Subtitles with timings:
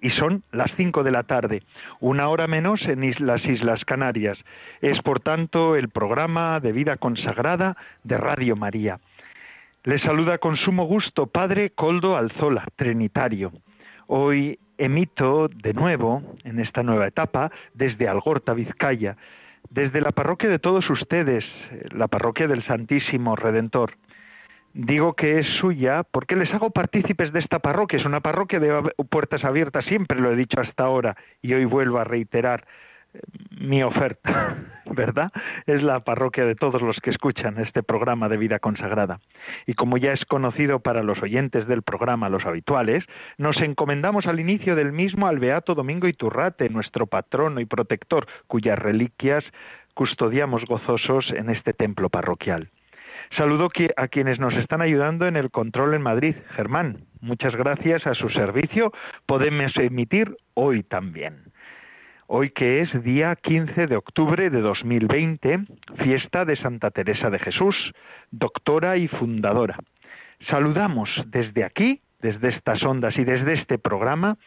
[0.00, 1.62] y son las cinco de la tarde,
[2.00, 4.38] una hora menos en las Islas Canarias.
[4.80, 8.98] Es, por tanto, el programa de vida consagrada de Radio María.
[9.84, 13.52] Les saluda con sumo gusto Padre Coldo Alzola, Trinitario.
[14.08, 19.16] Hoy emito de nuevo, en esta nueva etapa, desde Algorta, Vizcaya,
[19.70, 21.44] desde la parroquia de todos ustedes,
[21.90, 23.94] la parroquia del Santísimo Redentor
[24.76, 27.98] digo que es suya porque les hago partícipes de esta parroquia.
[27.98, 31.98] Es una parroquia de puertas abiertas, siempre lo he dicho hasta ahora y hoy vuelvo
[31.98, 32.66] a reiterar
[33.14, 33.20] eh,
[33.58, 35.32] mi oferta, ¿verdad?
[35.66, 39.20] Es la parroquia de todos los que escuchan este programa de vida consagrada.
[39.66, 43.02] Y como ya es conocido para los oyentes del programa, los habituales,
[43.38, 48.78] nos encomendamos al inicio del mismo al Beato Domingo Iturrate, nuestro patrono y protector, cuyas
[48.78, 49.44] reliquias
[49.94, 52.68] custodiamos gozosos en este templo parroquial.
[53.34, 56.36] Saludo a quienes nos están ayudando en el control en Madrid.
[56.54, 58.92] Germán, muchas gracias a su servicio.
[59.26, 61.42] Podemos emitir hoy también.
[62.28, 65.60] Hoy que es día 15 de octubre de 2020,
[66.02, 67.76] fiesta de Santa Teresa de Jesús,
[68.30, 69.78] doctora y fundadora.
[70.48, 74.38] Saludamos desde aquí, desde estas ondas y desde este programa,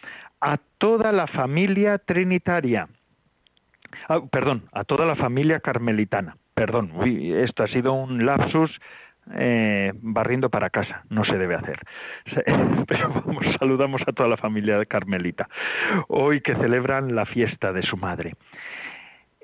[0.41, 2.87] a toda la familia trinitaria.
[4.07, 8.69] Ah, perdón, a toda la familia carmelitana perdón, esto ha sido un lapsus
[9.33, 11.79] eh, barriendo para casa, no se debe hacer.
[12.87, 15.47] Pero vamos, saludamos a toda la familia de Carmelita,
[16.09, 18.33] hoy que celebran la fiesta de su madre.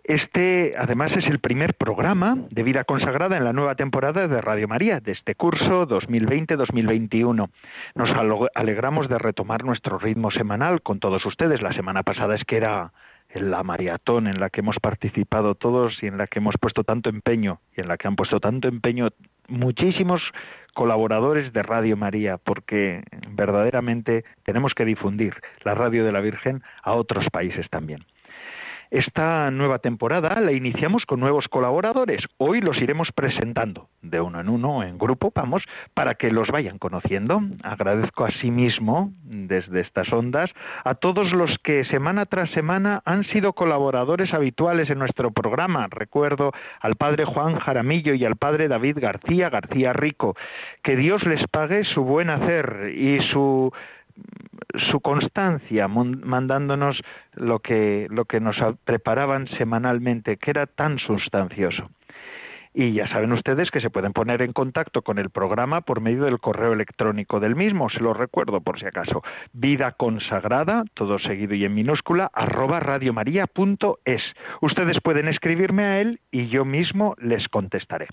[0.04, 4.68] Este, además, es el primer programa de vida consagrada en la nueva temporada de Radio
[4.68, 7.50] María, de este curso 2020-2021.
[7.96, 8.10] Nos
[8.54, 11.62] alegramos de retomar nuestro ritmo semanal con todos ustedes.
[11.62, 12.92] La semana pasada es que era
[13.36, 16.84] en la maratón en la que hemos participado todos y en la que hemos puesto
[16.84, 19.10] tanto empeño y en la que han puesto tanto empeño
[19.50, 20.22] muchísimos
[20.74, 26.94] colaboradores de Radio María, porque verdaderamente tenemos que difundir la radio de la Virgen a
[26.94, 28.06] otros países también.
[28.96, 32.24] Esta nueva temporada la iniciamos con nuevos colaboradores.
[32.38, 35.64] Hoy los iremos presentando de uno en uno, en grupo, vamos,
[35.94, 37.42] para que los vayan conociendo.
[37.62, 40.50] Agradezco a sí mismo, desde estas ondas,
[40.86, 45.88] a todos los que semana tras semana han sido colaboradores habituales en nuestro programa.
[45.90, 50.38] Recuerdo al padre Juan Jaramillo y al padre David García García Rico.
[50.84, 53.74] Que Dios les pague su buen hacer y su
[54.92, 57.02] su constancia mandándonos
[57.34, 61.90] lo que, lo que nos preparaban semanalmente, que era tan sustancioso.
[62.78, 66.26] Y ya saben ustedes que se pueden poner en contacto con el programa por medio
[66.26, 69.24] del correo electrónico del mismo, se lo recuerdo por si acaso,
[69.54, 74.24] vida consagrada, todo seguido y en minúscula, arroba radiomaria.es.
[74.60, 78.08] Ustedes pueden escribirme a él y yo mismo les contestaré.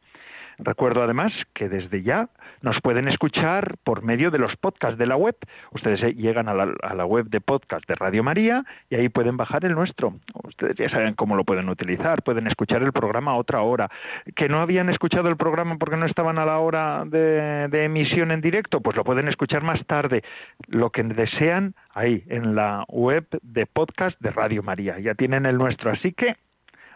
[0.59, 2.29] Recuerdo además que desde ya
[2.61, 5.37] nos pueden escuchar por medio de los podcasts de la web.
[5.73, 9.65] Ustedes eh, llegan a la, web de podcast de Radio María y ahí pueden bajar
[9.65, 10.15] el nuestro.
[10.45, 12.23] Ustedes ya saben cómo lo pueden utilizar.
[12.23, 13.91] Pueden escuchar el programa a otra hora.
[14.37, 18.31] Que no habían escuchado el programa porque no estaban a la hora de, de emisión
[18.31, 20.23] en directo, pues lo pueden escuchar más tarde.
[20.69, 24.99] Lo que desean ahí en la web de podcast de Radio María.
[24.99, 25.91] Ya tienen el nuestro.
[25.91, 26.37] Así que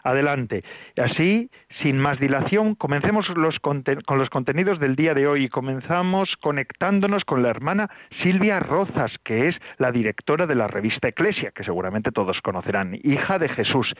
[0.03, 0.63] Adelante.
[0.97, 1.49] Así,
[1.81, 5.49] sin más dilación, comencemos con los contenidos del día de hoy.
[5.49, 7.89] Comenzamos conectándonos con la hermana
[8.23, 13.39] Silvia Rozas, que es la directora de la revista Eclesia, que seguramente todos conocerán, hija
[13.39, 13.93] de Jesús.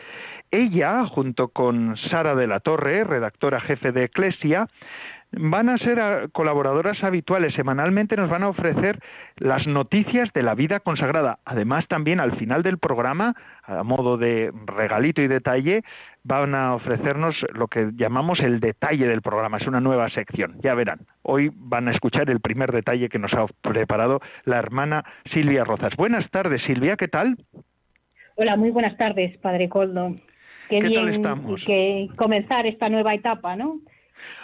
[0.51, 4.67] Ella, junto con Sara de la Torre, redactora jefe de Eclesia,
[5.31, 7.53] van a ser colaboradoras habituales.
[7.53, 8.99] Semanalmente nos van a ofrecer
[9.37, 11.39] las noticias de la vida consagrada.
[11.45, 15.83] Además, también al final del programa, a modo de regalito y detalle,
[16.23, 19.57] van a ofrecernos lo que llamamos el detalle del programa.
[19.57, 20.57] Es una nueva sección.
[20.61, 20.99] Ya verán.
[21.23, 25.03] Hoy van a escuchar el primer detalle que nos ha preparado la hermana
[25.33, 25.95] Silvia Rozas.
[25.95, 26.95] Buenas tardes, Silvia.
[26.95, 27.37] ¿Qué tal?
[28.35, 30.15] Hola, muy buenas tardes, Padre Coldo.
[30.69, 31.63] Qué, bien estamos?
[31.65, 33.79] que comenzar esta nueva etapa, ¿no?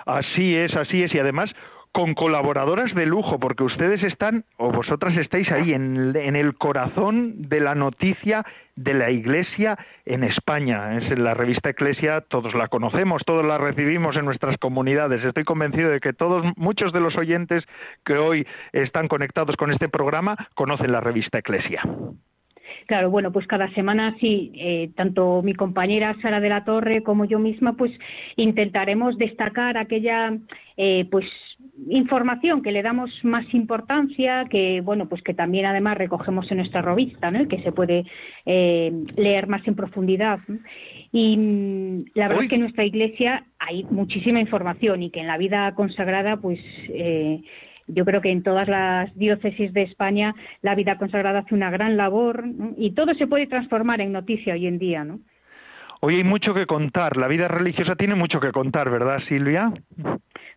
[0.06, 1.14] Así es, así es.
[1.14, 1.54] Y además
[1.94, 7.60] con colaboradoras de lujo, porque ustedes están, o vosotras estáis ahí, en, el corazón de
[7.60, 8.44] la noticia
[8.76, 10.98] de la Iglesia en España.
[10.98, 15.24] Es en la revista Iglesia, todos la conocemos, todos la recibimos en nuestras comunidades.
[15.24, 17.64] Estoy convencido de que todos, muchos de los oyentes
[18.04, 21.84] que hoy están conectados con este programa, conocen la revista Iglesia.
[22.88, 27.26] Claro, bueno, pues cada semana sí, eh, tanto mi compañera Sara de la Torre como
[27.26, 27.92] yo misma, pues
[28.36, 30.38] intentaremos destacar aquella,
[30.78, 31.26] eh, pues
[31.90, 36.82] información que le damos más importancia, que bueno, pues que también además recogemos en nuestra
[36.82, 37.48] revista, ¿no?
[37.48, 38.06] que se puede
[38.46, 40.40] eh, leer más en profundidad.
[41.12, 45.28] Y mm, la verdad es que en nuestra iglesia hay muchísima información y que en
[45.28, 46.60] la vida consagrada, pues
[46.90, 47.42] eh,
[47.88, 51.98] yo creo que en todas las diócesis de España la vida consagrada hace una gran
[51.98, 52.46] labor
[52.78, 55.20] y todo se puede transformar en noticia hoy en día, ¿no?
[56.06, 59.72] Hoy hay mucho que contar, la vida religiosa tiene mucho que contar, ¿verdad, Silvia?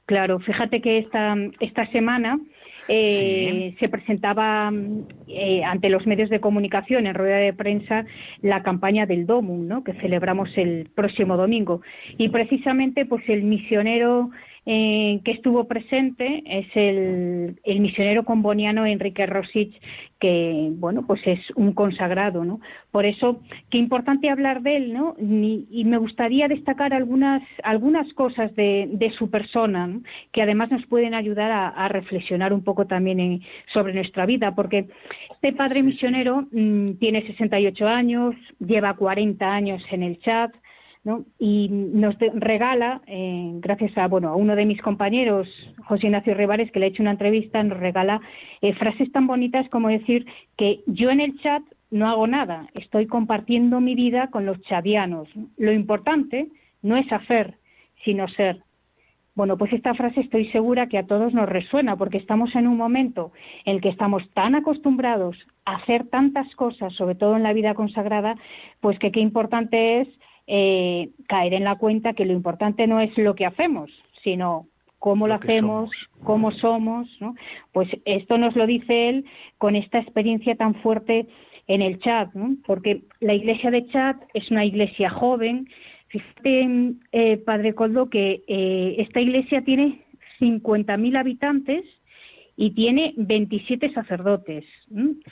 [0.05, 2.41] Claro, fíjate que esta, esta semana
[2.89, 4.73] eh, se presentaba
[5.27, 8.07] eh, ante los medios de comunicación en rueda de prensa
[8.43, 9.85] la campaña del DOMUM, ¿no?
[9.85, 11.81] que celebramos el próximo domingo.
[12.19, 14.31] Y precisamente, pues el misionero
[14.69, 19.81] eh, que estuvo presente es el, el, misionero comboniano Enrique Rosich,
[20.19, 22.59] que bueno, pues es un consagrado, ¿no?
[22.91, 25.15] Por eso, qué importante hablar de él, ¿no?
[25.21, 30.01] Y, me gustaría destacar algunas algunas cosas de, de su persona,
[30.33, 33.43] que además nos pueden ayudar a, reflexionar un poco también
[33.73, 34.89] sobre nuestra vida, porque
[35.31, 40.53] este padre misionero mm, tiene 68 años, lleva 40 años en el chat,
[41.39, 45.49] y nos regala, eh, gracias a bueno a uno de mis compañeros,
[45.85, 48.21] José Ignacio Rivares, que le ha hecho una entrevista, nos regala
[48.61, 50.27] eh, frases tan bonitas como decir
[50.57, 55.29] que yo en el chat no hago nada, estoy compartiendo mi vida con los chavianos.
[55.57, 56.49] Lo importante
[56.83, 57.55] no es hacer,
[58.05, 58.63] sino ser.
[59.37, 62.79] Bueno, pues esta frase estoy segura que a todos nos resuena porque estamos en un
[62.79, 63.33] momento
[63.67, 65.37] en el que estamos tan acostumbrados
[65.67, 68.37] a hacer tantas cosas, sobre todo en la vida consagrada,
[68.81, 70.09] pues que qué importante es
[70.47, 73.91] eh, caer en la cuenta que lo importante no es lo que hacemos,
[74.23, 74.67] sino
[74.99, 75.91] cómo lo, hacemos,
[76.25, 77.35] cómo somos, ¿no?
[77.73, 79.25] Pues esto nos lo dice él
[79.59, 81.27] con esta experiencia tan fuerte
[81.69, 82.57] en el chat, ¿no?
[82.67, 85.69] porque la iglesia de chat es una iglesia joven.
[86.09, 90.05] Fíjate, eh, Padre Coldo, que eh, esta iglesia tiene
[90.41, 91.85] 50.000 habitantes
[92.57, 94.65] y tiene 27 sacerdotes.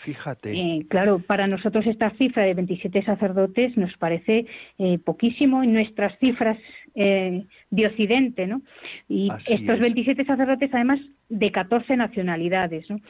[0.04, 0.52] Fíjate.
[0.52, 4.46] Eh, claro, para nosotros esta cifra de 27 sacerdotes nos parece
[4.78, 6.58] eh, poquísimo en nuestras cifras
[6.94, 8.60] eh, de Occidente, ¿no?
[9.08, 11.00] Y estos 27 sacerdotes, además,
[11.30, 13.00] de 14 nacionalidades, ¿no?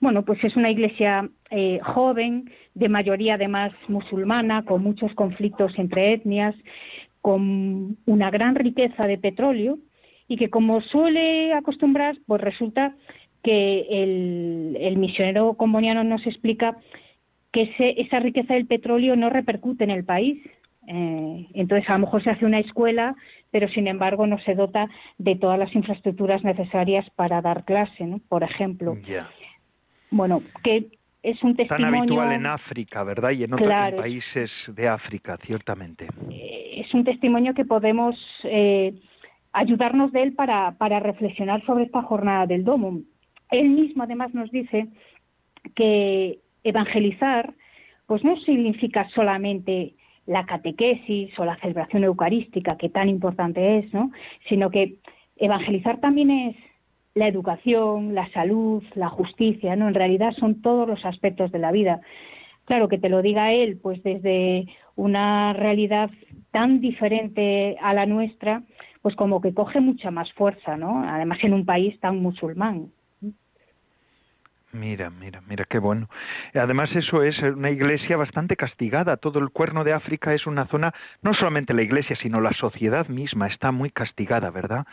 [0.00, 1.28] Bueno, pues es una iglesia
[1.82, 6.54] joven, de mayoría además musulmana, con muchos conflictos entre etnias,
[7.20, 9.78] con una gran riqueza de petróleo
[10.28, 12.94] y que, como suele acostumbrar, pues resulta
[13.44, 16.76] que el, misionero comboniano nos explica
[17.52, 20.42] que esa riqueza del petróleo no repercute en el país.
[20.88, 23.14] Eh, entonces, a lo mejor se hace una escuela,
[23.50, 24.88] pero sin embargo no se dota
[25.18, 28.18] de todas las infraestructuras necesarias para dar clase, ¿no?
[28.28, 28.96] por ejemplo.
[30.10, 30.86] Bueno, que
[31.22, 31.90] es un testimonio.
[31.90, 33.30] Tan habitual en África, ¿verdad?
[33.30, 36.08] Y en otros países de África, ciertamente.
[36.30, 38.94] Eh, es un testimonio que podemos eh,
[39.52, 43.00] ayudarnos de él para, para reflexionar sobre esta jornada del Domo.
[43.60, 44.88] Él mismo además nos dice
[45.74, 47.54] que evangelizar
[48.06, 49.94] pues no significa solamente
[50.26, 54.10] la catequesis o la celebración eucarística, que tan importante es, ¿no?
[54.48, 54.96] sino que
[55.36, 56.56] evangelizar también es
[57.14, 59.86] la educación, la salud, la justicia, ¿no?
[59.86, 62.00] En realidad son todos los aspectos de la vida.
[62.64, 66.10] Claro, que te lo diga él, pues desde una realidad
[66.50, 68.62] tan diferente a la nuestra,
[69.00, 71.04] pues como que coge mucha más fuerza, ¿no?
[71.06, 72.90] Además en un país tan musulmán.
[74.74, 76.08] Mira, mira, mira, qué bueno.
[76.52, 79.16] Además, eso es una iglesia bastante castigada.
[79.16, 83.06] Todo el cuerno de África es una zona, no solamente la iglesia, sino la sociedad
[83.06, 84.84] misma está muy castigada, ¿verdad?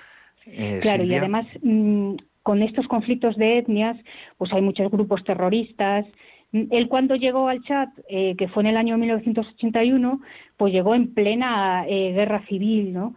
[0.46, 3.98] Eh, claro, y además, mm, con estos conflictos de etnias,
[4.38, 6.06] pues hay muchos grupos terroristas.
[6.54, 10.22] Él cuando llegó al Chad, eh, que fue en el año 1981,
[10.58, 13.16] pues llegó en plena eh, guerra civil, ¿no?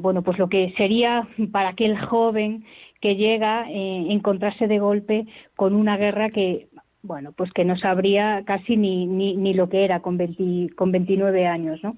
[0.00, 2.64] bueno, pues lo que sería para aquel joven
[3.00, 5.26] que llega a eh, encontrarse de golpe
[5.56, 6.68] con una guerra que
[7.02, 10.18] bueno pues que no sabría casi ni, ni, lo que era con,
[10.76, 11.96] con 29 años ¿no?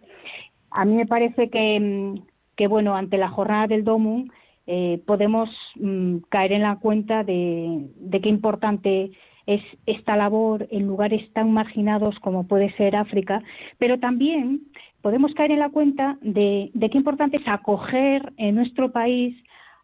[0.70, 2.22] a mí me parece que, mm,
[2.56, 4.30] que bueno ante la jornada del DOMUN
[4.66, 9.10] eh, podemos mm, caer en la cuenta de, de qué importante
[9.46, 13.42] es esta labor en lugares tan marginados como puede ser África,
[13.78, 14.60] pero también
[15.02, 19.34] podemos caer en la cuenta de, de qué importante es acoger en nuestro país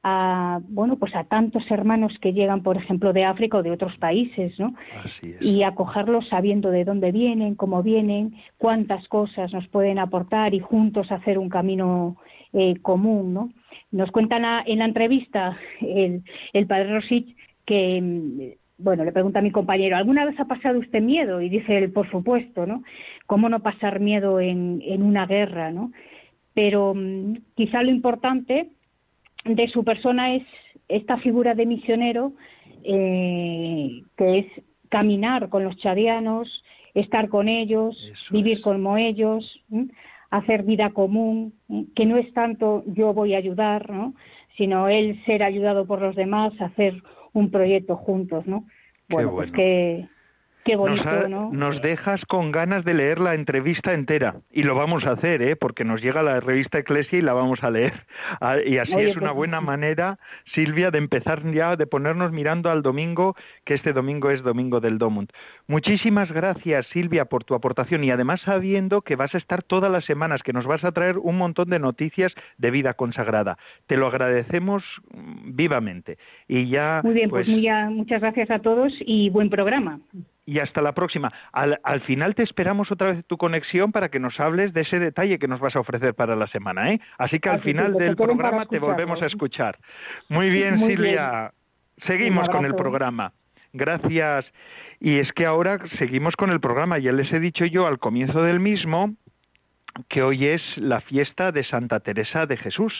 [0.08, 3.96] a bueno pues a tantos hermanos que llegan por ejemplo de África o de otros
[3.98, 4.72] países no
[5.40, 11.10] y acogerlos sabiendo de dónde vienen cómo vienen cuántas cosas nos pueden aportar y juntos
[11.10, 12.16] hacer un camino
[12.52, 13.50] eh, común no
[13.90, 16.22] nos cuentan en la entrevista el,
[16.52, 21.00] el padre Rosich que bueno, le pregunta a mi compañero, ¿alguna vez ha pasado usted
[21.00, 21.40] miedo?
[21.40, 22.82] Y dice él, por supuesto, ¿no?
[23.24, 25.92] ¿Cómo no pasar miedo en, en una guerra, ¿no?
[26.52, 28.68] Pero mm, quizá lo importante
[29.46, 30.42] de su persona es
[30.88, 32.32] esta figura de misionero
[32.84, 34.46] eh, que es
[34.88, 36.62] caminar con los chadianos,
[36.94, 37.96] estar con ellos,
[38.30, 39.60] vivir como ellos,
[40.30, 41.54] hacer vida común,
[41.94, 44.14] que no es tanto yo voy a ayudar, ¿no?
[44.56, 46.94] sino él ser ayudado por los demás, hacer
[47.32, 48.64] un proyecto juntos, ¿no?
[49.08, 50.08] Bueno, pues que
[50.66, 55.04] Qué bonito, nos, nos dejas con ganas de leer la entrevista entera y lo vamos
[55.04, 55.54] a hacer, ¿eh?
[55.54, 57.92] porque nos llega la revista Eclesia y la vamos a leer.
[58.40, 60.18] Ah, y así es una pues buena manera,
[60.54, 64.98] Silvia, de empezar ya, de ponernos mirando al domingo, que este domingo es domingo del
[64.98, 65.30] Domund.
[65.68, 70.04] Muchísimas gracias, Silvia, por tu aportación y además sabiendo que vas a estar todas las
[70.04, 73.56] semanas, que nos vas a traer un montón de noticias de vida consagrada.
[73.86, 74.82] Te lo agradecemos
[75.14, 76.18] mm, vivamente.
[76.48, 80.00] Y ya, Muy bien, pues, pues muchas gracias a todos y buen programa
[80.46, 81.32] y hasta la próxima.
[81.52, 85.38] Al, final te esperamos otra vez tu conexión para que nos hables de ese detalle
[85.38, 87.00] que nos vas a ofrecer para la semana, ¿eh?
[87.18, 89.76] Así que al final del programa te volvemos a escuchar.
[90.28, 91.52] Muy bien, Silvia.
[92.06, 93.32] Seguimos con el programa.
[93.72, 94.46] Gracias.
[95.00, 96.98] Y es que ahora seguimos con el programa.
[96.98, 99.14] Ya les he dicho yo al comienzo del mismo
[100.08, 102.92] que hoy es la fiesta de Santa Teresa de Jesús.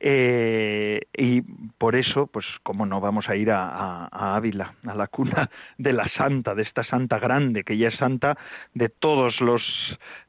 [0.00, 1.42] Eh, y
[1.78, 6.08] por eso, pues, como no vamos a ir a, Ávila, a la cuna de la
[6.10, 8.36] santa, de esta santa grande, que ya es santa
[8.74, 9.62] de todos los,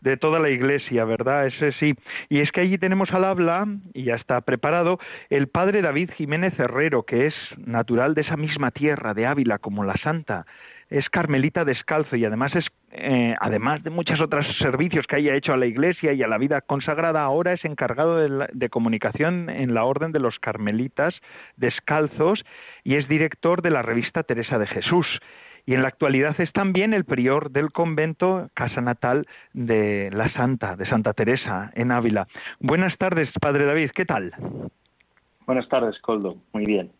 [0.01, 1.47] de toda la iglesia, ¿verdad?
[1.47, 1.95] Ese sí.
[2.29, 4.99] Y es que allí tenemos al habla, y ya está preparado,
[5.29, 9.83] el padre David Jiménez Herrero, que es natural de esa misma tierra, de Ávila, como
[9.83, 10.45] la santa
[10.89, 15.53] es carmelita descalzo y además es eh, además de muchos otros servicios que haya hecho
[15.53, 19.83] a la Iglesia y a la vida consagrada ahora es encargado de, comunicación en la
[19.83, 21.13] orden de los carmelitas
[21.57, 22.43] descalzos
[22.83, 25.05] y es director de la revista Teresa de Jesús
[25.65, 30.75] y en la actualidad es también el prior del convento casa natal de la Santa,
[30.75, 32.27] de Santa Teresa, en Ávila.
[32.59, 34.33] Buenas tardes, Padre David, ¿qué tal?
[35.45, 36.91] Buenas tardes, Coldo, muy bien.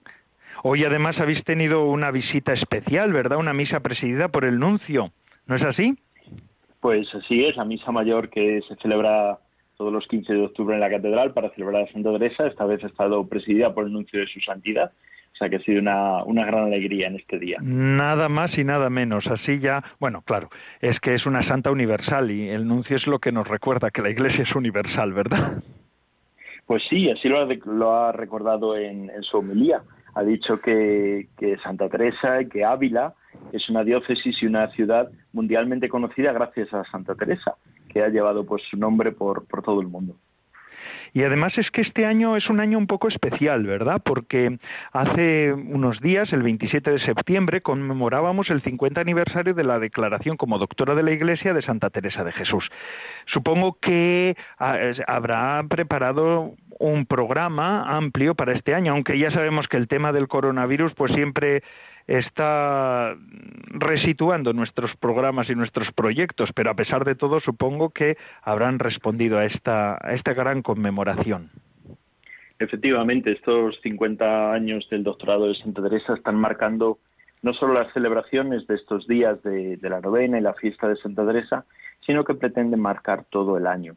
[0.63, 3.37] Hoy además habéis tenido una visita especial, ¿verdad?
[3.37, 5.11] Una misa presidida por el nuncio,
[5.47, 5.97] ¿no es así?
[6.81, 9.37] Pues así es, la misa mayor que se celebra
[9.77, 12.83] todos los 15 de octubre en la catedral para celebrar a Santa Teresa, esta vez
[12.83, 14.91] ha estado presidida por el nuncio de su santidad.
[15.31, 17.59] O sea que ha sido una, una gran alegría en este día.
[17.61, 19.25] Nada más y nada menos.
[19.27, 20.49] Así ya, bueno, claro,
[20.81, 24.01] es que es una santa universal y el nuncio es lo que nos recuerda que
[24.01, 25.63] la Iglesia es universal, ¿verdad?
[26.65, 29.81] Pues sí, así lo ha, lo ha recordado en, en su homilía
[30.19, 31.27] ha dicho que,
[31.63, 33.13] Santa Teresa y que Ávila
[33.53, 37.55] es una diócesis y una ciudad mundialmente conocida gracias a Santa Teresa,
[37.87, 40.15] que ha llevado pues su nombre por, por todo el mundo.
[41.13, 44.01] Y además es que este año es un año un poco especial, ¿verdad?
[44.03, 44.59] Porque
[44.91, 50.59] hace unos días, el 27 de septiembre, conmemorábamos el 50 aniversario de la declaración como
[50.59, 52.69] doctora de la Iglesia de Santa Teresa de Jesús.
[53.25, 59.77] Supongo que ah, habrá preparado un programa amplio para este año, aunque ya sabemos que
[59.77, 61.63] el tema del coronavirus pues siempre
[62.07, 63.15] está
[63.67, 69.37] resituando nuestros programas y nuestros proyectos, pero a pesar de todo supongo que habrán respondido
[69.37, 69.99] a esta,
[70.33, 71.49] gran conmemoración.
[72.57, 76.97] Efectivamente, estos 50 años del doctorado de Santa Teresa están marcando
[77.41, 81.25] no solo las celebraciones de estos días de la novena y la fiesta de Santa
[81.25, 81.65] Teresa,
[82.05, 83.95] sino que pretenden marcar todo el año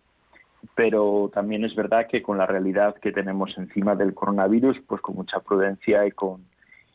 [0.75, 5.17] pero también es verdad que con la realidad que tenemos encima del coronavirus, pues con
[5.17, 6.45] mucha prudencia y con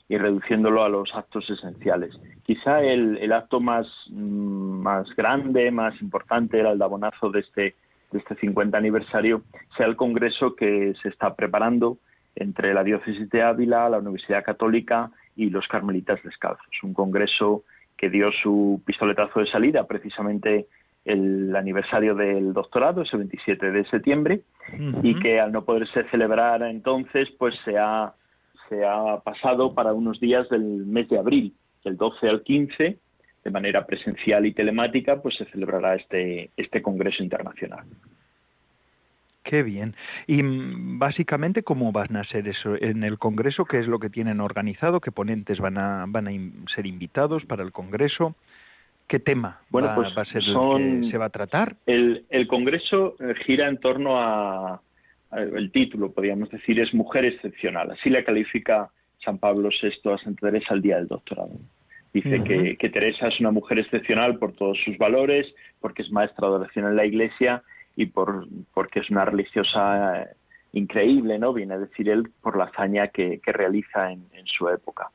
[0.10, 2.18] y reduciéndolo a los actos esenciales.
[2.44, 7.76] Quizá el, acto más, mm, más grande, más importante, el aldabonazo de este,
[8.12, 9.42] de este 50 aniversario,
[9.76, 11.98] sea el congreso que se está preparando
[12.36, 16.66] entre la diócesis de Ávila, la Universidad Católica y los Carmelitas Descalzos.
[16.84, 17.64] Un congreso
[17.98, 20.68] que dio su pistoletazo de salida precisamente
[21.08, 24.42] el aniversario del doctorado, ese 27 de septiembre,
[25.02, 28.14] y que al no poderse celebrar entonces, pues se ha
[28.70, 32.98] se ha pasado para unos días del mes de abril, del 12 al 15,
[33.44, 37.86] de manera presencial y telemática, pues se celebrará este, este Congreso Internacional.
[39.44, 39.96] Qué bien.
[40.28, 43.64] Y mm, básicamente, ¿cómo van a ser eso en el Congreso?
[43.64, 45.00] ¿Qué es lo que tienen organizado?
[45.00, 46.32] ¿Qué ponentes van a, van a
[46.76, 48.36] ser invitados para el Congreso?
[49.08, 51.78] ¿Qué tema bueno, pues va a ser el que se va a tratar?
[51.86, 54.82] El, el Congreso eh, gira en torno a,
[55.32, 57.92] el título, podríamos decir, es Mujer Excepcional.
[57.92, 58.90] Así la califica
[59.24, 61.52] San Pablo VI a Santa Teresa el día del doctorado.
[62.14, 62.44] Dice
[62.80, 66.86] que, Teresa es una mujer excepcional por todos sus valores, porque es maestra de oración
[66.86, 67.62] en la Iglesia
[67.96, 70.28] y por, porque es una religiosa eh,
[70.74, 71.54] increíble, ¿no?
[71.54, 75.12] Viene a decir él por la hazaña que, realiza en, su época.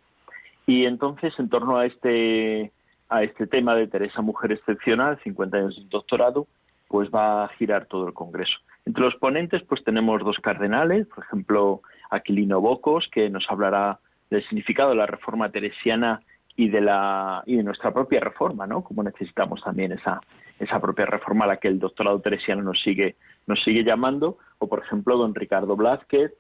[0.67, 2.71] Y entonces, en torno a este,
[3.13, 6.47] a este tema de Teresa Mujer Excepcional, 50 años de doctorado,
[6.89, 8.59] pues va a girar todo el Congreso.
[8.87, 13.99] Entre los ponentes, pues tenemos dos cardenales, por ejemplo, Aquilino Bocos, que nos hablará
[14.31, 16.23] del significado de la reforma teresiana
[16.57, 18.83] y de la y de nuestra propia reforma, ¿no?
[18.83, 20.21] Como necesitamos también esa
[20.59, 23.17] esa propia reforma a la que el doctorado teresiano nos sigue
[23.47, 26.33] nos sigue llamando, o por ejemplo don Ricardo Blázquez,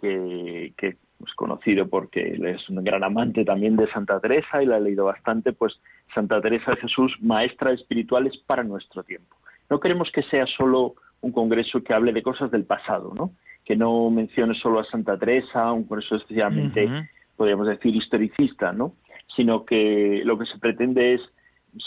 [0.00, 4.66] que, que es conocido porque él es un gran amante también de Santa Teresa y
[4.66, 5.80] la ha leído bastante, pues
[6.14, 9.36] Santa Teresa de Jesús, maestra espirituales para nuestro tiempo.
[9.70, 13.32] No queremos que sea solo un congreso que hable de cosas del pasado, ¿no?
[13.64, 16.88] Que no mencione solo a Santa Teresa, un congreso especialmente,
[17.36, 18.92] podríamos decir, historicista, ¿no?
[19.34, 21.20] Sino que lo que se pretende es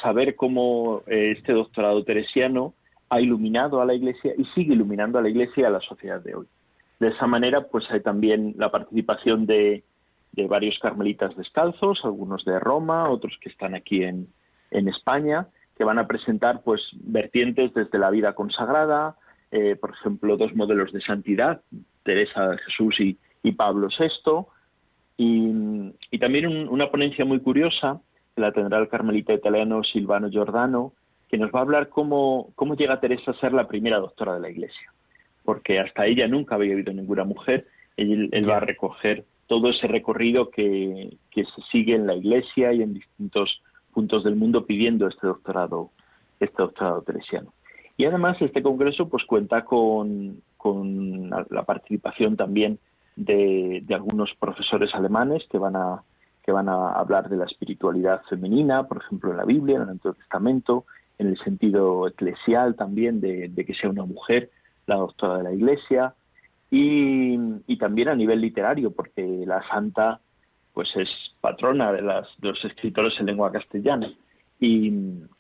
[0.02, 2.74] saber cómo eh, este doctorado teresiano
[3.10, 6.22] ha iluminado a la Iglesia y sigue iluminando a la Iglesia y a la sociedad
[6.22, 6.48] de hoy.
[7.00, 9.84] De esa manera, pues hay también la participación de,
[10.50, 14.28] varios carmelitas descalzos, algunos de Roma, otros que están aquí en,
[14.72, 19.16] España, que van a presentar pues vertientes desde la vida consagrada,
[19.52, 21.62] eh, por ejemplo, dos modelos de santidad,
[22.04, 23.18] Teresa Jesús y,
[23.54, 24.46] Pablo VI,
[25.18, 28.00] y, también una ponencia muy curiosa
[28.36, 30.94] que la tendrá el carmelita italiano Silvano Giordano,
[31.30, 34.42] que nos va a hablar cómo, cómo llega Teresa a ser la primera doctora de
[34.42, 34.94] la Iglesia
[35.50, 37.66] porque hasta ella nunca había habido ninguna mujer.
[37.98, 42.94] Él, va a recoger todo ese recorrido que, se sigue en la Iglesia y en
[42.94, 43.60] distintos
[43.92, 45.90] puntos del mundo pidiendo este doctorado,
[46.40, 47.52] este doctorado teresiano.
[47.98, 50.44] Y además este congreso pues cuenta con,
[51.50, 52.78] la participación también
[53.16, 56.04] de, algunos profesores alemanes que van a
[56.46, 59.90] que van a hablar de la espiritualidad femenina, por ejemplo en la Biblia, en el
[59.90, 60.86] Antiguo Testamento,
[61.18, 64.52] en el sentido eclesial también de que sea una mujer
[64.90, 66.14] la doctora de la Iglesia,
[66.72, 70.20] y, también a nivel literario, porque la santa
[70.74, 71.10] pues es
[71.42, 74.14] patrona de, las, los escritores en lengua castellana.
[74.60, 74.92] Y,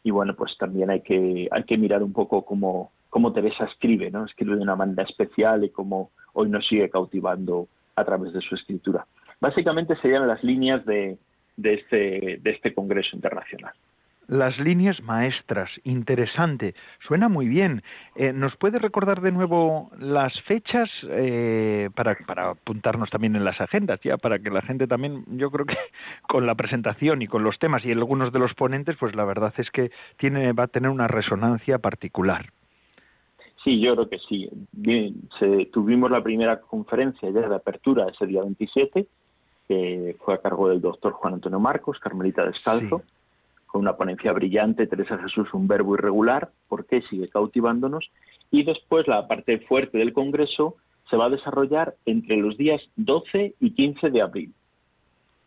[0.05, 4.25] bueno, pues también hay que, hay que mirar un poco cómo, cómo Teresa escribe, ¿no?
[4.25, 8.55] Escribe de una manera especial y cómo hoy nos sigue cautivando a través de su
[8.55, 9.05] escritura.
[9.41, 11.17] Básicamente serían las líneas de,
[11.57, 13.73] de, este, de este Congreso Internacional.
[14.29, 16.75] Las líneas maestras, interesante,
[17.07, 17.81] suena muy bien.
[18.15, 23.59] Eh, ¿Nos puede recordar de nuevo las fechas eh, para, para apuntarnos también en las
[23.59, 25.75] agendas, ya para que la gente también, yo creo que
[26.27, 29.51] con la presentación y con los temas y algunos de los ponentes, pues la verdad
[29.57, 32.51] es que tiene, va a tener una resonancia particular.
[33.63, 34.47] Sí, yo creo que sí.
[35.73, 39.07] tuvimos la primera conferencia ya de apertura ese día 27,
[39.67, 43.01] que fue a cargo del doctor Juan Antonio Marcos, Carmelita Descalzo
[43.71, 48.09] con una ponencia brillante, Teresa Jesús, un verbo irregular, ¿por qué sigue cautivándonos?
[48.49, 50.75] Y después la parte fuerte del Congreso
[51.09, 54.53] se va a desarrollar entre los días 12 y 15 de abril.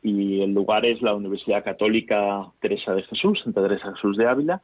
[0.02, 4.62] Y el lugar es la Universidad Católica Teresa de Jesús, Santa Teresa Jesús de Ávila,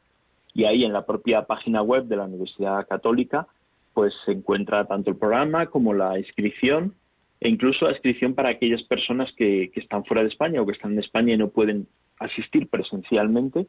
[0.54, 3.48] y ahí en la propia página web de la Universidad Católica
[3.92, 6.94] pues se encuentra tanto el programa como la inscripción
[7.40, 10.72] e incluso la inscripción para aquellas personas que, que están fuera de España o que
[10.72, 11.88] están en España y no pueden
[12.20, 13.66] asistir presencialmente,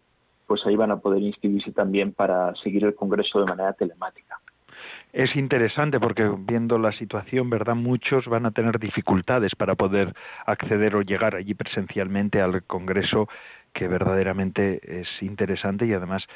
[0.47, 4.39] pues ahí van a poder inscribirse también para seguir el Congreso de manera telemática.
[5.12, 7.75] Es interesante porque viendo la situación, ¿verdad?
[7.75, 10.13] Muchos van a tener dificultades para poder
[10.45, 13.27] acceder o llegar allí presencialmente al Congreso,
[13.73, 16.27] que verdaderamente es interesante y además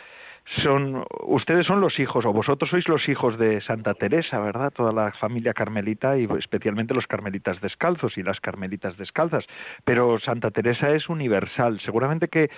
[0.61, 4.71] son ustedes son los hijos o vosotros sois los hijos de Santa Teresa, ¿verdad?
[4.71, 9.45] Toda la familia carmelita y especialmente los carmelitas descalzos y las carmelitas descalzas.
[9.85, 11.79] Pero Santa Teresa es universal.
[11.79, 12.49] Seguramente que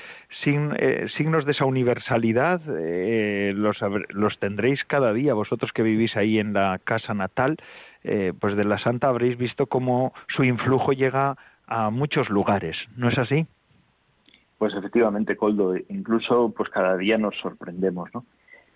[0.44, 5.34] sin, eh, signos de esa universalidad eh, los, tendréis cada día.
[5.34, 7.58] Vosotros que vivís ahí en la casa natal,
[8.04, 12.78] eh, pues de la Santa habréis visto cómo su influjo llega a muchos lugares.
[12.96, 13.46] ¿No es así?
[14.58, 18.26] Pues efectivamente, Coldo, incluso pues cada día nos sorprendemos, ¿no?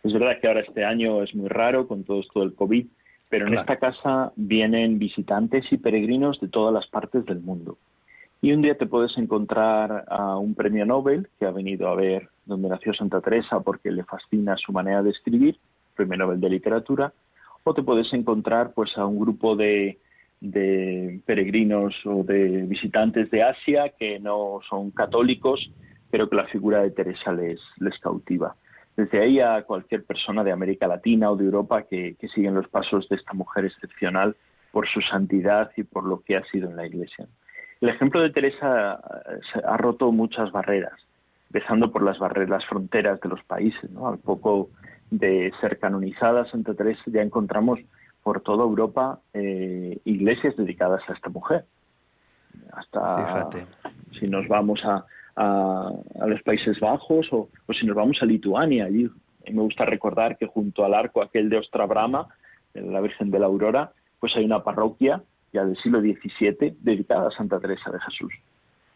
[0.03, 2.85] Es verdad que ahora este año es muy raro con todo esto del COVID,
[3.29, 7.77] pero en esta casa vienen visitantes y peregrinos de todas las partes del mundo.
[8.41, 12.29] Y un día te puedes encontrar a un premio Nobel que ha venido a ver
[12.45, 15.57] donde nació Santa Teresa porque le fascina su manera de escribir,
[15.95, 17.13] premio Nobel de literatura,
[17.65, 19.99] o te puedes encontrar pues a un grupo de
[20.41, 25.71] de peregrinos o de visitantes de Asia que no son católicos,
[26.09, 27.59] pero que la figura de Teresa les,
[28.01, 28.55] cautiva.
[28.95, 32.67] Desde ahí a cualquier persona de América Latina o de Europa que, que siguen los
[32.67, 34.35] pasos de esta mujer excepcional
[34.71, 37.27] por su santidad y por lo que ha sido en la Iglesia.
[37.81, 40.99] El ejemplo de Teresa eh, ha roto muchas barreras,
[41.47, 43.89] empezando por las barreras, las fronteras de los países.
[43.91, 44.07] ¿no?
[44.07, 44.69] Al poco
[45.09, 47.79] de ser canonizada Santa Teresa ya encontramos
[48.29, 51.65] por toda Europa eh, iglesias dedicadas a esta mujer.
[52.73, 53.49] Hasta,
[54.19, 55.03] si nos vamos a,
[55.35, 58.85] a, los Países Bajos o, si nos vamos a Lituania.
[58.85, 59.09] Allí
[59.51, 62.27] me gusta recordar que junto al arco aquel de Ostrabrama,
[62.75, 67.31] la Virgen de la Aurora, pues hay una parroquia ya del siglo XVII dedicada a
[67.31, 68.33] Santa Teresa de Jesús.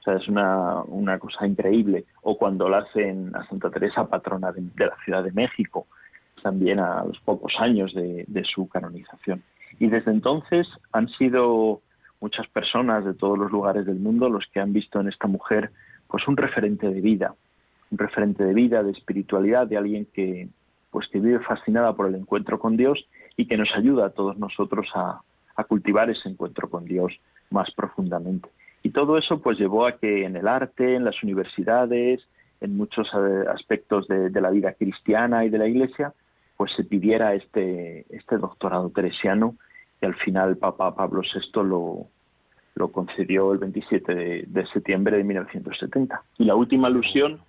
[0.01, 2.05] O sea, es una, una cosa increíble.
[2.21, 5.87] O cuando la hacen a Santa Teresa, patrona de, la Ciudad de México,
[6.43, 9.41] también a los pocos años de, de su canonización.
[9.79, 11.81] Y desde entonces han sido
[12.21, 15.71] muchas personas de todos los lugares del mundo los que han visto en esta mujer
[16.07, 17.33] pues un referente de vida,
[17.89, 20.47] un referente de vida, de espiritualidad, de alguien que
[20.93, 23.03] pues que vive fascinada por el encuentro con Dios
[23.35, 25.21] y que nos ayuda a todos nosotros a,
[25.67, 27.13] cultivar ese encuentro con Dios
[27.49, 28.49] más profundamente.
[28.83, 32.21] Y todo eso pues llevó a que en el arte, en las universidades,
[32.61, 36.13] en muchos eh, aspectos de, la vida cristiana y de la Iglesia,
[36.63, 39.57] pues se pidiera este, este doctorado teresiano
[40.01, 46.23] y al final Papa Pablo VI lo, concedió el 27 de, septiembre de 1970.
[46.37, 47.41] Y la última alusión,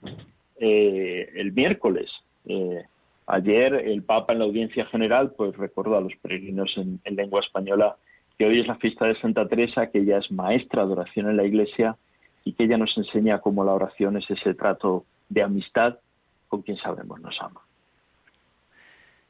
[0.59, 2.11] eh, el miércoles.
[2.46, 2.83] Eh,
[3.29, 7.94] ayer el Papa en la audiencia general pues recordó a los peregrinos en, lengua española
[8.37, 11.37] que hoy es la fiesta de Santa Teresa, que ella es maestra de oración en
[11.37, 11.94] la Iglesia
[12.42, 16.00] y que ella nos enseña cómo la oración es ese trato de amistad
[16.48, 17.63] con quien sabemos nos ama.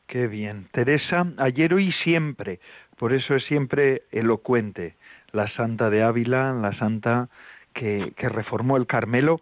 [0.06, 0.68] Qué bien.
[0.72, 2.60] Teresa, ayer, hoy siempre.
[2.98, 4.96] Por eso es siempre elocuente
[5.32, 7.28] la santa de Ávila, la santa
[7.72, 9.40] que, que reformó el Carmelo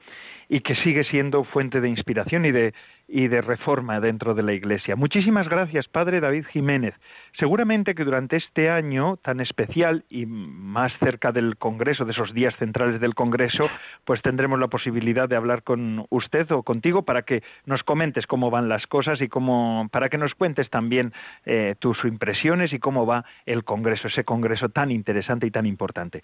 [0.48, 2.74] y que sigue siendo fuente de inspiración y de,
[3.14, 4.96] y de reforma dentro de la Iglesia.
[4.96, 6.94] Muchísimas gracias, Padre David Jiménez.
[7.38, 12.56] Seguramente que durante este año tan especial y más cerca del Congreso, de esos días
[12.56, 13.68] centrales del Congreso,
[14.06, 18.50] pues tendremos la posibilidad de hablar con usted o contigo para que nos comentes cómo
[18.50, 21.12] van las cosas y cómo, para que nos cuentes también
[21.44, 26.22] eh, tus impresiones y cómo va el Congreso, ese Congreso tan interesante y tan importante.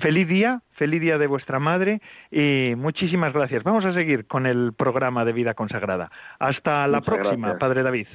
[0.00, 2.00] Feliz día, feliz día de vuestra madre
[2.32, 3.62] y muchísimas gracias.
[3.62, 6.07] Vamos a seguir con el programa de vida consagrada.
[6.38, 8.06] Hasta la próxima, Padre David.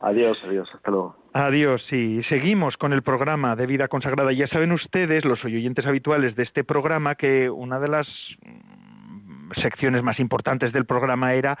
[0.00, 1.16] Adiós, adiós, hasta luego.
[1.34, 2.22] Adiós, sí.
[2.28, 4.32] Seguimos con el programa de vida consagrada.
[4.32, 8.08] Ya saben ustedes, los oyentes habituales de este programa, que una de las
[8.42, 11.58] mm, secciones más importantes del programa era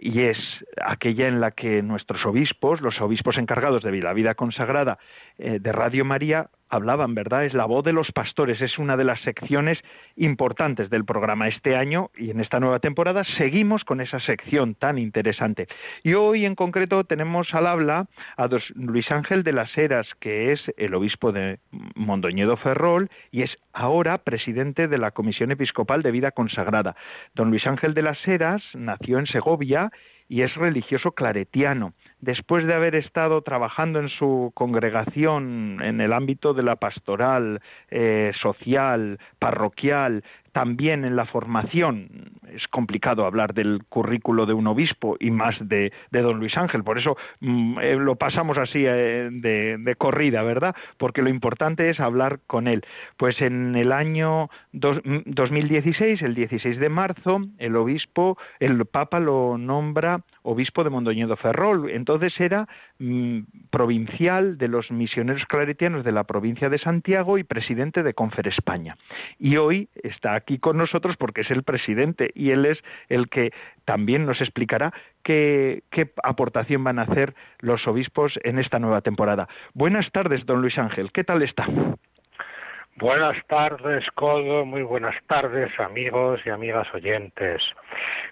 [0.00, 0.38] y es
[0.84, 4.98] aquella en la que nuestros obispos, los obispos encargados de la vida consagrada
[5.38, 7.44] eh, de Radio María, hablaban, ¿verdad?
[7.44, 9.78] Es la voz de los pastores, es una de las secciones
[10.16, 14.98] importantes del programa este año y en esta nueva temporada seguimos con esa sección tan
[14.98, 15.68] interesante.
[16.02, 18.06] Y hoy en concreto tenemos al habla
[18.36, 21.58] a Luis Ángel de las Heras, que es el obispo de
[21.94, 26.96] Mondoñedo Ferrol y es ahora presidente de la Comisión Episcopal de Vida Consagrada.
[27.34, 29.90] Don Luis Ángel de las Heras nació en Segovia
[30.28, 31.92] y es religioso claretiano.
[32.20, 37.60] Después de haber estado trabajando en su congregación en el ámbito de la pastoral
[37.90, 42.30] eh, social, parroquial, también en la formación.
[42.54, 46.96] Es complicado hablar del currículo de un obispo y más de, don Luis Ángel, por
[46.96, 50.74] eso mm, eh, lo pasamos así eh, de, corrida, ¿verdad?
[50.96, 52.84] Porque lo importante es hablar con él.
[53.16, 59.58] Pues en el año 2016, mm, el 16 de marzo, el obispo, el Papa lo
[59.58, 61.90] nombra obispo de Mondoñedo Ferrol.
[61.90, 68.02] Entonces era mm, provincial de los misioneros claretianos de la provincia de Santiago y presidente
[68.02, 68.96] de Confer España.
[69.38, 72.78] Y hoy está aquí con nosotros porque es el presidente y él es
[73.08, 73.52] el que
[73.84, 79.48] también nos explicará qué, qué aportación van a hacer los obispos en esta nueva temporada.
[79.72, 81.10] Buenas tardes, don Luis Ángel.
[81.12, 81.66] ¿Qué tal está?
[82.96, 87.60] Buenas tardes, Codo, muy buenas tardes, amigos y amigas oyentes.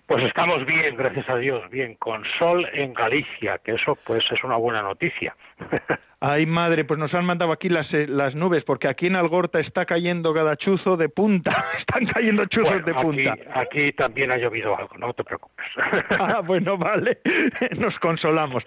[0.07, 4.45] Pues estamos bien, gracias a Dios, bien, con sol en Galicia, que eso pues es
[4.45, 5.35] una buena noticia.
[6.25, 9.59] Ay, madre, pues nos han mandado aquí las, eh, las nubes, porque aquí en Algorta
[9.59, 11.51] está cayendo cada chuzo de punta.
[11.81, 13.35] Están cayendo chuzos de punta.
[13.55, 15.67] Aquí, también ha llovido algo, no te preocupes.
[16.11, 17.19] ah, bueno, vale.
[17.77, 18.63] Nos consolamos.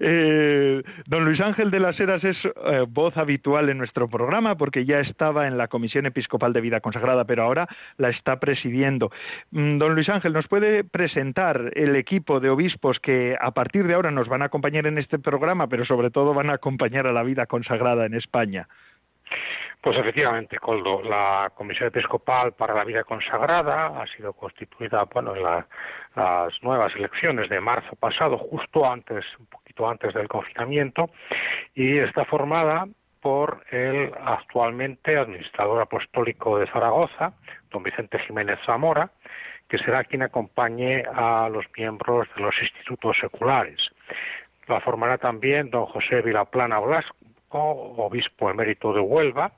[0.00, 4.86] Eh, don Luis Ángel de las Heras es eh, voz habitual en nuestro programa, porque
[4.86, 9.10] ya estaba en la Comisión Episcopal de Vida Consagrada, pero ahora la está presidiendo.
[9.50, 13.92] Mm, don Luis Ángel, ¿nos puede presentar el equipo de obispos que a partir de
[13.92, 17.12] ahora nos van a acompañar en este programa, pero sobre todo van a acompañar a
[17.12, 18.68] la vida consagrada en España.
[19.80, 25.42] Pues efectivamente, Coldo, la Comisión Episcopal para la Vida Consagrada ha sido constituida, bueno, en
[25.42, 31.10] las nuevas elecciones de marzo pasado, justo antes, un poquito antes del confinamiento,
[31.74, 32.86] y está formada
[33.20, 37.34] por el actualmente administrador apostólico de Zaragoza,
[37.70, 39.10] don Vicente Jiménez Zamora,
[39.68, 43.80] que será quien acompañe a los miembros de los institutos seculares.
[44.66, 47.16] La formará también don José Vilaplana Blasco,
[47.50, 49.52] obispo emérito de Huelva,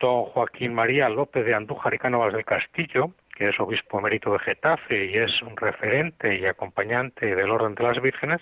[0.00, 4.38] don Joaquín María López de Andújar y Cánovas del Castillo, que es obispo emérito de
[4.38, 8.40] Getafe y es un referente y acompañante del Orden de las Vírgenes,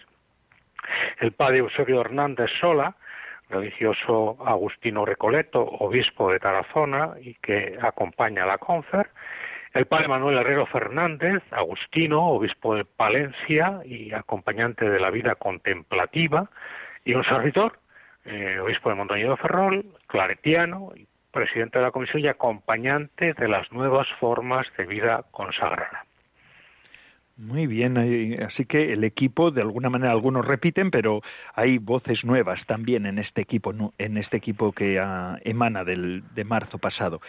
[1.19, 2.97] el padre Eusebio Hernández Sola,
[3.49, 9.09] religioso Agustino Recoleto, obispo de Tarazona y que acompaña a la confer,
[9.75, 16.51] el padre Manuel Herrero Fernández, agustino, obispo de Palencia y acompañante de la vida contemplativa,
[17.05, 17.79] y un servidor,
[18.25, 20.93] eh, obispo de Montañedo Ferrol, claretiano,
[21.31, 26.05] presidente de la comisión y acompañante de las nuevas formas de vida consagrada.
[27.37, 27.97] Muy bien,
[28.43, 31.23] así que el equipo, de alguna manera, algunos repiten, pero
[31.55, 36.45] hay voces nuevas también en este equipo, en este equipo que ah, emana del, de
[36.45, 37.21] marzo pasado.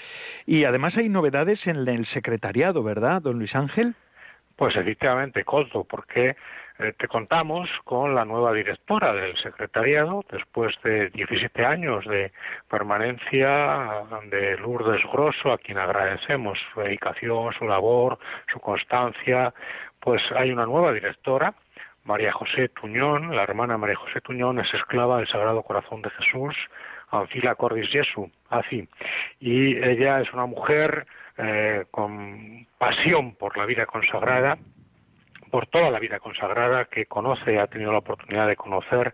[0.45, 3.95] Y además hay novedades en el secretariado, ¿verdad, don Luis Ángel?
[4.57, 6.35] Pues efectivamente, Colto, porque
[6.79, 12.31] eh, te contamos con la nueva directora del secretariado, después de 17 años de
[12.69, 18.19] permanencia de Lourdes Grosso, a quien agradecemos su dedicación, su labor,
[18.51, 19.53] su constancia,
[20.03, 21.53] pues hay una nueva directora,
[22.03, 26.53] María José Tuñón, la hermana María José Tuñón es esclava del Sagrado Corazón de Jesús,
[27.09, 28.87] Ancila Cordis Jesu, así.
[29.39, 31.05] Y ella es una mujer
[31.37, 34.57] eh, con pasión por la vida consagrada,
[35.49, 39.13] por toda la vida consagrada que conoce, ha tenido la oportunidad de conocer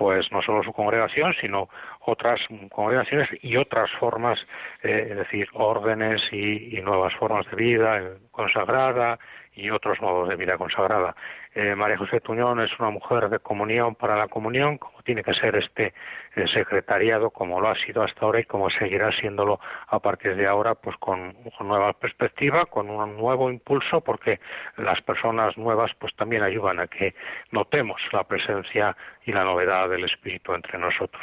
[0.00, 1.68] pues no solo su congregación, sino
[2.06, 4.38] otras congregaciones y otras formas,
[4.82, 9.18] eh, es decir, órdenes y, nuevas formas de vida eh, consagrada,
[9.54, 11.14] y otros modos de vida consagrada.
[11.54, 15.34] Eh, María José Tuñón es una mujer de comunión para la comunión, como tiene que
[15.34, 15.92] ser este
[16.36, 19.58] eh, secretariado, como lo ha sido hasta ahora y como seguirá siéndolo
[19.88, 24.38] a partir de ahora, pues con, con, nueva perspectiva, con un nuevo impulso, porque
[24.76, 27.14] las personas nuevas pues también ayudan a que
[27.50, 31.22] notemos la presencia y la novedad del Espíritu entre nosotros.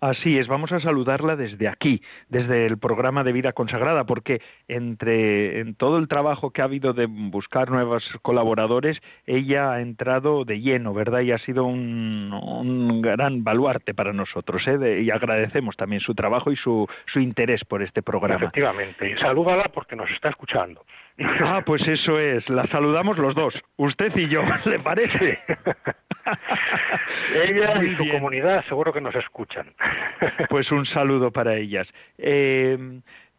[0.00, 5.60] Así es, vamos a saludarla desde aquí, desde el programa de vida consagrada, porque entre
[5.60, 10.60] en todo el trabajo que ha habido de buscar nuevos colaboradores, ella ha entrado de
[10.60, 11.20] lleno, ¿verdad?
[11.20, 15.02] Y ha sido un, gran baluarte para nosotros, ¿eh?
[15.02, 18.36] y agradecemos también su trabajo y su, su interés por este programa.
[18.36, 20.84] Efectivamente, y salúdala porque nos está escuchando.
[21.18, 25.38] Ah, pues eso es, la saludamos los dos, usted y yo, ¿le parece?
[27.34, 29.72] Ella y su comunidad seguro que nos escuchan.
[30.48, 31.88] pues un saludo para ellas.
[32.18, 32.76] Eh,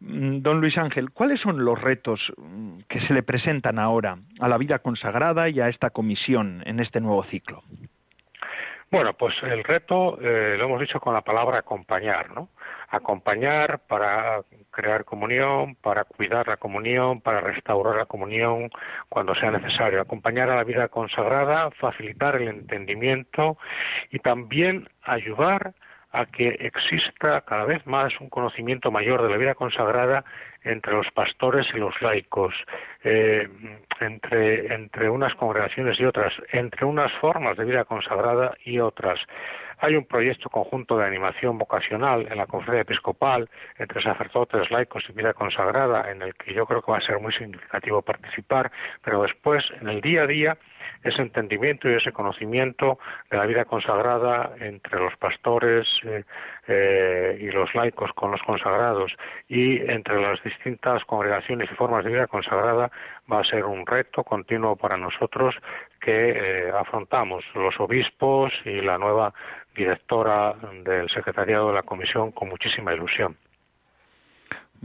[0.00, 4.58] don Luis Ángel, ¿cuáles son los retos mm, que se le presentan ahora a la
[4.58, 7.62] vida consagrada y a esta comisión en este nuevo ciclo?
[8.90, 12.48] Bueno, pues el reto eh, lo hemos dicho con la palabra acompañar, ¿no?
[12.88, 18.70] Acompañar para crear comunión, para cuidar la comunión, para restaurar la comunión
[19.10, 20.00] cuando sea necesario.
[20.00, 23.58] Acompañar a la vida consagrada, facilitar el entendimiento
[24.10, 25.74] y también ayudar
[26.12, 30.24] a que exista cada vez más un conocimiento mayor de la vida consagrada
[30.62, 32.54] entre los pastores y los laicos,
[33.04, 33.48] eh,
[34.00, 39.18] entre, entre unas congregaciones y otras, entre unas formas de vida consagrada y otras.
[39.80, 45.12] Hay un proyecto conjunto de animación vocacional en la conferencia episcopal entre sacerdotes, laicos y
[45.12, 48.72] vida consagrada, en el que yo creo que va a ser muy significativo participar,
[49.04, 50.58] pero después, en el día a día,
[51.02, 52.98] ese entendimiento y ese conocimiento
[53.30, 56.24] de la vida consagrada entre los pastores eh,
[56.66, 59.12] eh, y los laicos con los consagrados
[59.48, 62.90] y entre las distintas congregaciones y formas de vida consagrada
[63.30, 65.54] va a ser un reto continuo para nosotros
[66.00, 69.32] que eh, afrontamos los obispos y la nueva
[69.74, 73.36] directora del secretariado de la comisión con muchísima ilusión.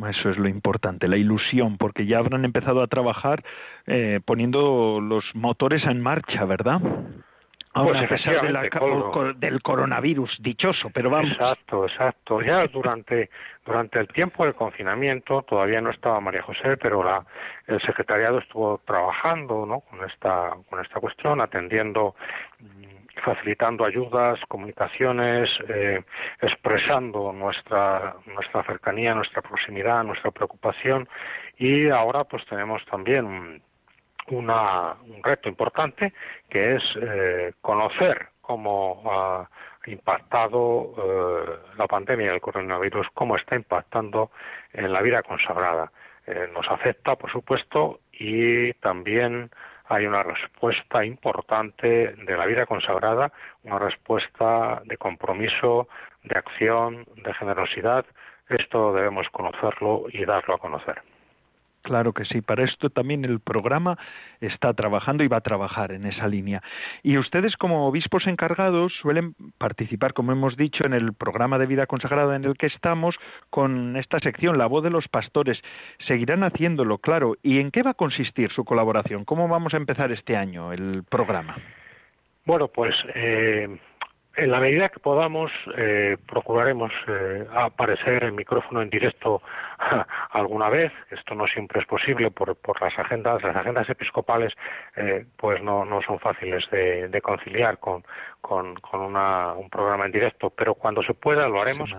[0.10, 3.44] Eso es lo importante, la ilusión, porque ya habrán empezado a trabajar
[3.86, 6.82] eh, poniendo los motores en marcha, ¿verdad?
[7.76, 11.32] Ahora, pues a pesar del coronavirus, dichoso, pero vamos.
[11.32, 12.42] Exacto, exacto.
[12.42, 13.32] Ya durante,
[13.66, 17.26] durante el tiempo del confinamiento, todavía no estaba María José, pero la,
[17.66, 19.80] el secretariado estuvo trabajando ¿no?
[19.80, 22.16] con, esta, con esta cuestión, atendiendo
[23.24, 26.04] facilitando ayudas, comunicaciones, eh,
[26.42, 31.08] expresando nuestra, nuestra cercanía, nuestra proximidad, nuestra preocupación
[31.58, 33.62] y ahora pues tenemos también
[34.28, 36.14] una, un reto importante
[36.50, 39.50] que es eh, conocer cómo ha
[39.86, 44.32] impactado eh, la pandemia del coronavirus, cómo está impactando
[44.74, 45.92] en la vida consagrada.
[46.54, 49.50] nos afecta, por supuesto, y también
[49.94, 53.32] hay una respuesta importante de la vida consagrada,
[53.64, 55.88] una respuesta de compromiso,
[56.24, 58.06] de acción, de generosidad.
[58.50, 61.13] Esto debemos conocerlo y darlo a conocer.
[61.84, 63.98] Claro que sí, para esto también el programa
[64.40, 66.64] está trabajando y va a trabajar en esa línea.
[67.04, 71.86] Y ustedes como obispos encargados suelen participar, como hemos dicho, en el programa de vida
[71.86, 73.16] consagrada en el que estamos
[73.50, 75.62] con esta sección, La voz de los pastores.
[76.08, 77.36] Seguirán haciéndolo, claro.
[77.44, 79.26] ¿Y en qué va a consistir su colaboración?
[79.26, 81.58] ¿Cómo vamos a empezar este año el programa?
[82.46, 83.68] Bueno, pues eh,
[84.36, 89.42] en la medida que podamos, eh, procuraremos eh, aparecer en micrófono en directo
[90.32, 90.92] alguna vez.
[91.12, 93.44] Esto no siempre es posible por, por las agendas.
[93.44, 94.54] Las agendas episcopales,
[94.96, 98.04] eh, pues no, no son fáciles de, de conciliar con,
[98.42, 101.92] con, con una, un programa en directo, pero cuando se pueda lo haremos.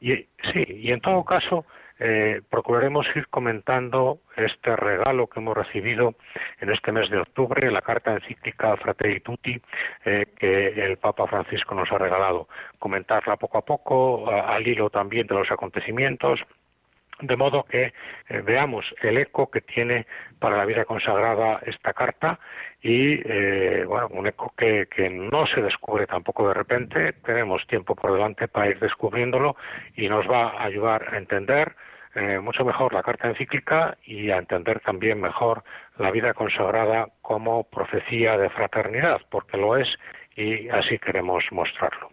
[0.00, 0.14] Y,
[0.52, 1.64] sí, y en todo caso,
[1.98, 6.14] eh, procuraremos ir comentando este regalo que hemos recibido
[6.60, 9.60] en este mes de octubre, la carta encíclica Fratelli Tutti
[10.04, 12.48] eh, que el Papa Francisco nos ha regalado.
[12.78, 16.40] Comentarla poco a poco, al hilo también de los acontecimientos,
[17.20, 17.92] de modo que
[18.28, 20.06] eh, veamos el eco que tiene
[20.38, 22.38] para la vida consagrada esta carta
[22.82, 27.94] y eh, bueno un eco que, que, no se descubre tampoco de repente tenemos tiempo
[27.94, 29.56] por delante para ir descubriéndolo
[29.94, 31.74] y nos va a ayudar a entender
[32.14, 35.64] eh, mucho mejor la carta encíclica y a entender también mejor
[35.96, 39.88] la vida consagrada como profecía de fraternidad, porque lo es
[40.36, 42.10] y así queremos mostrarlo.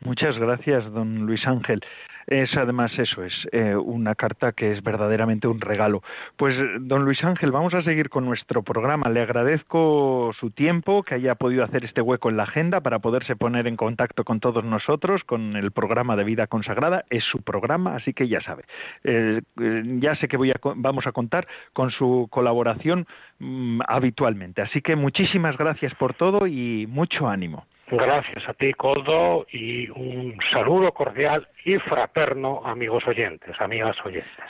[0.00, 1.80] Muchas gracias, don Luis Ángel.
[2.26, 6.02] Es además eso, es eh, una carta que es verdaderamente un regalo.
[6.36, 9.08] Pues, don Luis Ángel, vamos a seguir con nuestro programa.
[9.08, 13.36] Le agradezco su tiempo, que haya podido hacer este hueco en la agenda para poderse
[13.36, 17.04] poner en contacto con todos nosotros, con el programa de vida consagrada.
[17.10, 18.64] Es su programa, así que ya sabe.
[19.04, 23.06] Eh, eh, ya sé que voy a, vamos a contar con su colaboración
[23.38, 24.62] mm, habitualmente.
[24.62, 27.66] Así que muchísimas gracias por todo y mucho ánimo.
[27.88, 34.44] Gracias a ti, Coldo, y un saludo cordial y fraterno, amigos oyentes, amigas oyentes.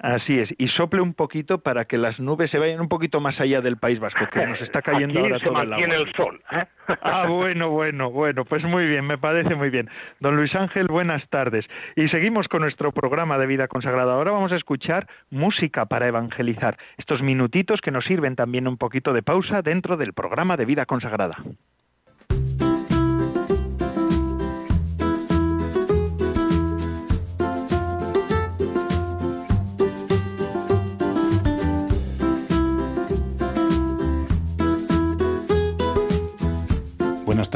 [0.00, 3.40] Así es, y sople un poquito para que las nubes se vayan un poquito más
[3.40, 5.86] allá del País Vasco, que nos está cayendo Aquí ahora se todo el agua.
[5.86, 6.42] el sol.
[6.52, 6.64] ¿eh?
[7.00, 9.88] Ah, bueno, bueno, bueno, pues muy bien, me parece muy bien.
[10.20, 11.66] Don Luis Ángel, buenas tardes.
[11.96, 14.12] Y seguimos con nuestro programa de vida consagrada.
[14.12, 19.14] Ahora vamos a escuchar música para evangelizar, estos minutitos que nos sirven también un poquito
[19.14, 21.36] de pausa dentro del programa de vida consagrada.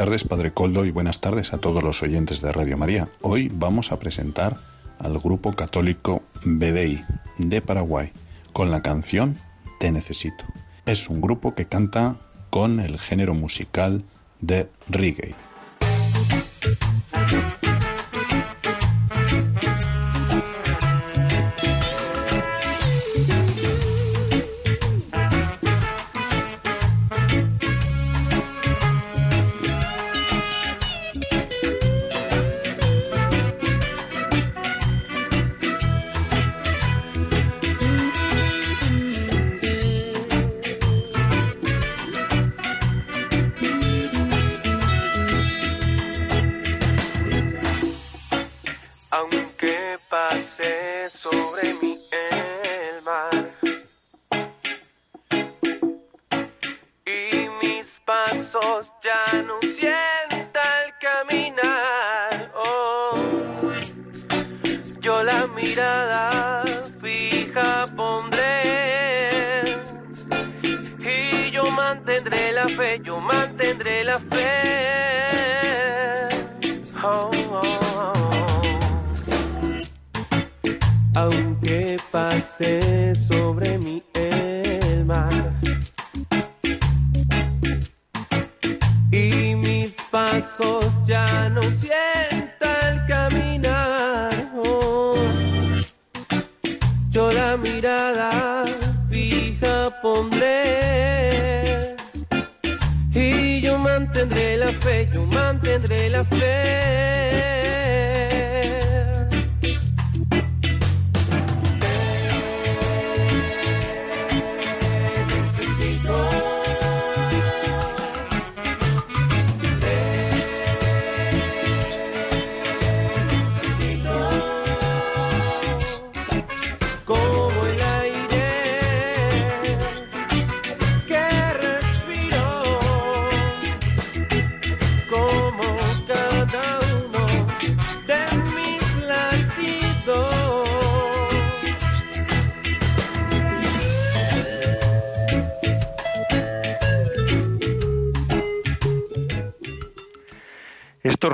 [0.09, 3.09] Tardes, Padre Coldo, y buenas tardes a todos los oyentes de Radio María.
[3.21, 4.57] Hoy vamos a presentar
[4.97, 7.05] al grupo católico BDI
[7.37, 8.11] de Paraguay
[8.51, 9.37] con la canción
[9.79, 10.45] Te Necesito.
[10.87, 12.15] Es un grupo que canta
[12.49, 14.03] con el género musical
[14.41, 15.35] de reggae.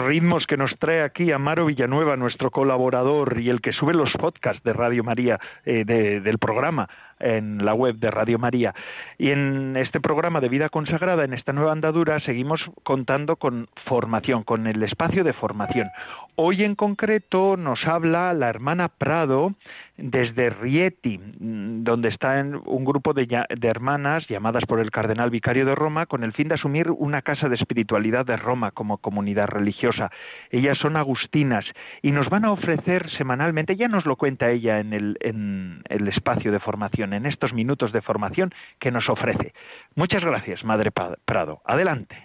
[0.05, 4.63] Ritmos que nos trae aquí Amaro Villanueva, nuestro colaborador y el que sube los podcasts
[4.63, 6.87] de Radio María, eh, del programa
[7.19, 8.73] en la web de Radio María.
[9.17, 14.43] Y en este programa de vida consagrada, en esta nueva andadura, seguimos contando con formación,
[14.43, 15.89] con el espacio de formación.
[16.37, 19.53] Hoy en concreto nos habla la hermana Prado
[19.95, 26.07] desde Rieti, donde está un grupo de, hermanas llamadas por el cardenal vicario de Roma
[26.07, 30.11] con el fin de asumir una casa de espiritualidad de Roma como comunidad religiosa.
[30.51, 31.63] Ellas son agustinas
[32.01, 36.05] y nos van a ofrecer semanalmente, ya nos lo cuenta ella en el, en el
[36.09, 39.53] espacio de formación, en estos minutos de formación que nos ofrece.
[39.95, 41.61] Muchas gracias, Madre Prado.
[41.63, 42.17] Adelante.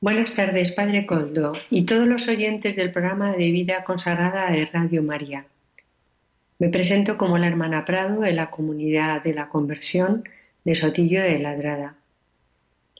[0.00, 5.02] Buenas tardes, Padre Coldo, y todos los oyentes del programa de vida consagrada de Radio
[5.02, 5.46] María.
[6.60, 10.22] Me presento como la hermana Prado de la comunidad de la conversión
[10.64, 11.96] de Sotillo de Ladrada.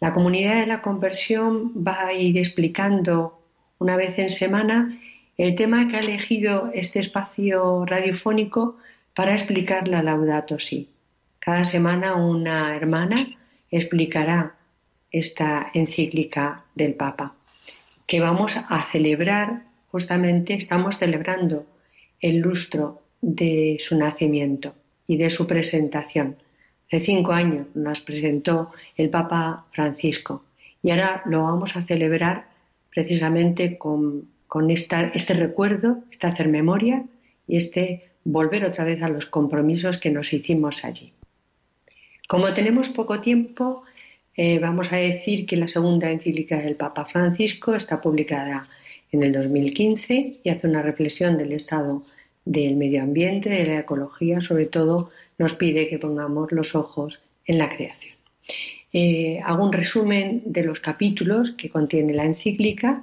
[0.00, 3.42] La comunidad de la conversión va a ir explicando
[3.78, 4.98] una vez en semana
[5.36, 8.76] el tema que ha elegido este espacio radiofónico
[9.14, 10.88] para explicar la Laudato Si.
[11.38, 13.24] Cada semana una hermana
[13.70, 14.56] explicará
[15.10, 17.34] esta encíclica del Papa,
[18.06, 21.66] que vamos a celebrar, justamente estamos celebrando
[22.20, 24.74] el lustro de su nacimiento
[25.06, 26.36] y de su presentación.
[26.86, 30.44] Hace cinco años nos presentó el Papa Francisco
[30.82, 32.48] y ahora lo vamos a celebrar
[32.90, 37.04] precisamente con, con este recuerdo, este hacer memoria
[37.46, 41.12] y este volver otra vez a los compromisos que nos hicimos allí.
[42.28, 43.84] Como tenemos poco tiempo,
[44.40, 48.68] eh, vamos a decir que la segunda encíclica del Papa Francisco está publicada
[49.10, 52.04] en el 2015 y hace una reflexión del estado
[52.44, 57.58] del medio ambiente, de la ecología, sobre todo nos pide que pongamos los ojos en
[57.58, 58.14] la creación.
[58.92, 63.02] Eh, hago un resumen de los capítulos que contiene la encíclica,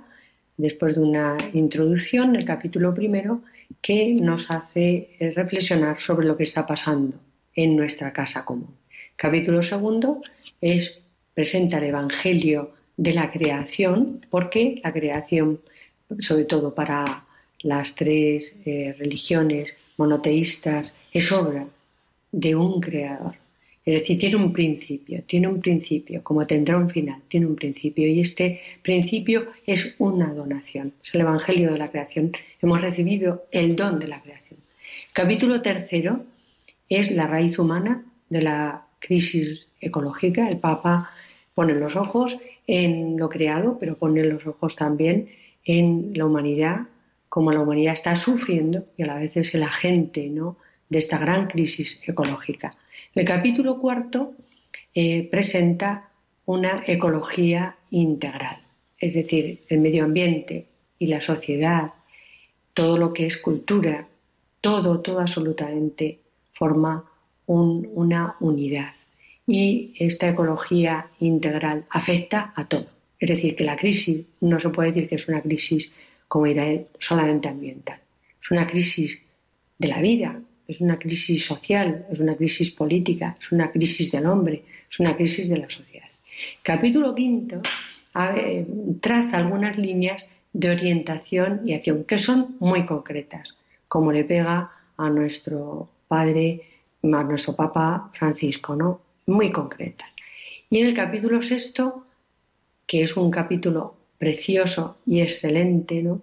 [0.56, 3.42] después de una introducción, el capítulo primero,
[3.82, 7.18] que nos hace eh, reflexionar sobre lo que está pasando
[7.54, 8.74] en nuestra casa común.
[9.18, 10.22] Capítulo segundo
[10.62, 11.02] es
[11.36, 15.60] presenta el Evangelio de la creación, porque la creación,
[16.20, 17.26] sobre todo para
[17.60, 21.68] las tres eh, religiones monoteístas es obra
[22.32, 23.36] de un creador.
[23.86, 28.08] Es decir, tiene un principio, tiene un principio, como tendrá un final, tiene un principio
[28.08, 30.94] y este principio es una donación.
[31.04, 32.32] Es el Evangelio de la creación.
[32.62, 34.60] Hemos recibido el don de la creación.
[35.14, 36.24] Capítulo tercero
[36.90, 40.50] es la raíz humana de la crisis ecológica.
[40.50, 41.12] El Papa
[41.56, 42.38] pone los ojos
[42.68, 45.30] en lo creado, pero pone los ojos también
[45.64, 46.88] en la humanidad
[47.36, 50.56] como la humanidad está sufriendo y a la vez es el agente ¿no?
[50.89, 52.76] de esta gran crisis ecológica.
[53.14, 54.34] El capítulo cuarto
[54.93, 56.12] eh, presenta
[56.45, 58.60] una ecología integral,
[58.97, 61.93] es decir, el medio ambiente y la sociedad,
[62.74, 64.08] todo lo que es cultura,
[64.62, 66.20] todo, todo absolutamente
[66.53, 67.03] forma
[67.47, 68.93] una unidad.
[69.48, 72.88] Y esta ecología integral afecta a todo.
[73.20, 75.91] Es decir, que la crisis no se puede decir que es una crisis
[76.28, 76.46] como
[77.00, 78.00] solamente ambiental.
[78.41, 79.20] Es una crisis
[79.78, 84.26] de la vida, es una crisis social, es una crisis política, es una crisis del
[84.26, 86.08] hombre, es una crisis de la sociedad.
[86.64, 87.62] Capítulo quinto
[89.02, 93.56] traza algunas líneas de orientación y acción que son muy concretas,
[93.88, 96.62] como le pega a nuestro padre,
[97.04, 99.02] a nuestro Papa Francisco, ¿no?
[99.28, 100.10] Muy concretas.
[100.70, 102.06] Y en el capítulo sexto,
[102.86, 106.22] que es un capítulo precioso y excelente, ¿no?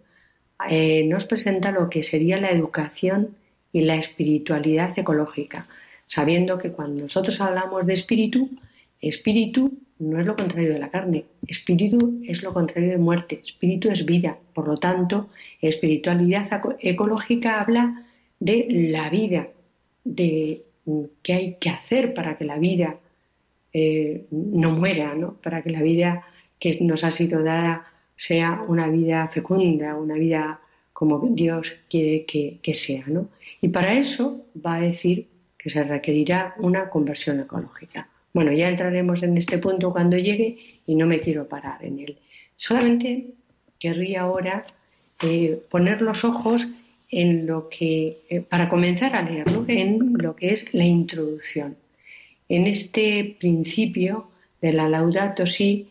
[0.69, 3.37] Eh, nos presenta lo que sería la educación
[3.73, 5.67] y la espiritualidad ecológica,
[6.07, 8.51] sabiendo que cuando nosotros hablamos de espíritu,
[9.01, 13.91] espíritu no es lo contrario de la carne, espíritu es lo contrario de muerte, espíritu
[13.91, 15.31] es vida, por lo tanto,
[15.61, 16.49] espiritualidad
[16.81, 18.05] ecológica habla
[18.39, 19.49] de la vida,
[20.05, 20.63] de
[21.23, 22.99] qué hay que hacer para que la vida
[23.73, 25.35] eh, no muera, ¿no?
[25.35, 26.25] para que la vida
[26.59, 30.61] que nos ha sido dada sea una vida fecunda, una vida
[30.93, 33.05] como Dios quiere que, sea.
[33.07, 33.31] ¿no?
[33.61, 35.27] Y para eso va a decir
[35.59, 38.09] que se requerirá una conversión ecológica.
[38.33, 42.19] Bueno, ya entraremos en este punto cuando llegue y no me quiero parar en él.
[42.57, 43.27] Solamente
[43.79, 44.65] querría ahora
[45.21, 46.69] eh, poner los ojos
[47.13, 51.77] en lo que, eh, para comenzar a leerlo, en lo que es la introducción.
[52.49, 54.31] En este principio
[54.63, 55.89] de la Laudato Si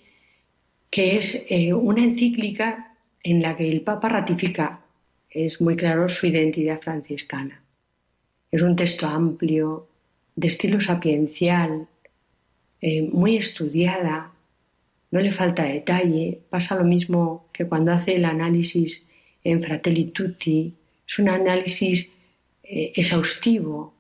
[0.90, 4.82] que es eh, una encíclica en la que el Papa ratifica,
[5.30, 7.62] es muy claro, su identidad franciscana.
[8.52, 9.88] Es un texto amplio,
[10.36, 11.88] de estilo sapiencial,
[12.82, 14.34] eh, muy estudiada,
[15.12, 19.06] no le falta detalle, pasa lo mismo que cuando hace el análisis
[19.44, 20.74] en Fratelli Tutti,
[21.12, 22.10] es un análisis
[22.64, 23.94] eh, exhaustivo,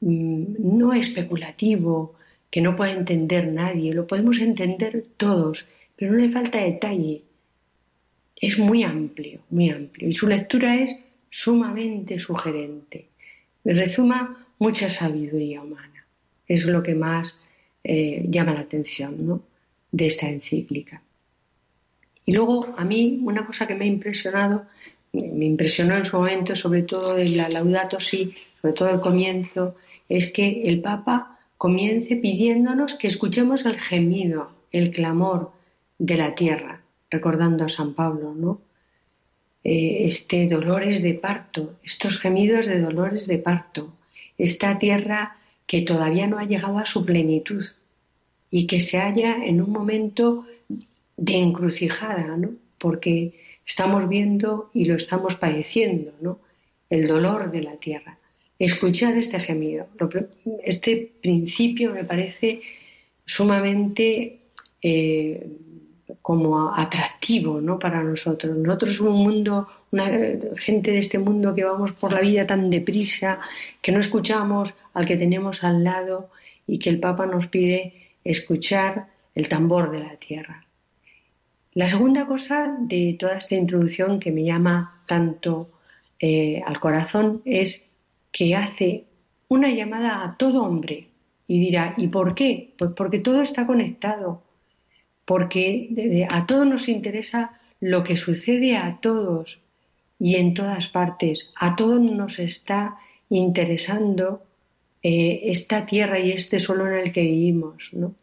[0.00, 0.44] mm,
[0.76, 2.16] no especulativo,
[2.50, 7.22] que no puede entender nadie, lo podemos entender todos, pero no le falta detalle.
[8.34, 10.98] Es muy amplio, muy amplio, y su lectura es
[11.30, 13.06] sumamente sugerente.
[13.62, 16.06] Me resuma mucha sabiduría humana.
[16.48, 17.38] Es lo que más
[17.84, 19.42] eh, llama la atención ¿no?
[19.92, 21.02] de esta encíclica.
[22.26, 24.66] Y luego, a mí, una cosa que me ha impresionado,
[25.12, 29.76] me impresionó en su momento, sobre todo en la Laudato Si, sobre todo el comienzo,
[30.08, 35.52] es que el Papa comience pidiéndonos que escuchemos el gemido, el clamor
[35.98, 38.60] de la tierra, recordando a San Pablo, ¿no?
[39.64, 43.92] Eh, este dolores de parto, estos gemidos de dolores de parto,
[44.38, 45.36] esta tierra
[45.66, 47.64] que todavía no ha llegado a su plenitud
[48.50, 50.46] y que se halla en un momento
[51.16, 52.50] de encrucijada, ¿no?
[52.78, 53.34] porque
[53.68, 56.40] estamos viendo y lo estamos padeciendo, ¿no?
[56.88, 58.18] el dolor de la tierra.
[58.58, 59.86] Escuchar este gemido,
[60.64, 62.62] este principio me parece
[63.26, 64.38] sumamente
[64.82, 65.46] eh,
[66.22, 67.78] como atractivo ¿no?
[67.78, 68.56] para nosotros.
[68.56, 70.06] Nosotros un mundo, una
[70.56, 73.38] gente de este mundo que vamos por la vida tan deprisa,
[73.82, 76.30] que no escuchamos al que tenemos al lado
[76.66, 77.92] y que el Papa nos pide
[78.24, 80.67] escuchar el tambor de la tierra.
[81.74, 85.70] La segunda cosa de toda esta introducción que me llama tanto
[86.18, 87.80] eh, al corazón es
[88.32, 89.04] que hace
[89.48, 91.08] una llamada a todo hombre
[91.46, 92.74] y dirá, ¿y por qué?
[92.76, 94.42] Pues porque todo está conectado
[95.28, 99.60] porque a todos nos interesa lo que sucede a todos
[100.18, 101.50] y en todas partes.
[101.54, 102.96] A todos nos está
[103.28, 104.42] interesando
[105.02, 107.90] eh, esta tierra y este suelo en el que vivimos.
[107.92, 108.14] ¿no?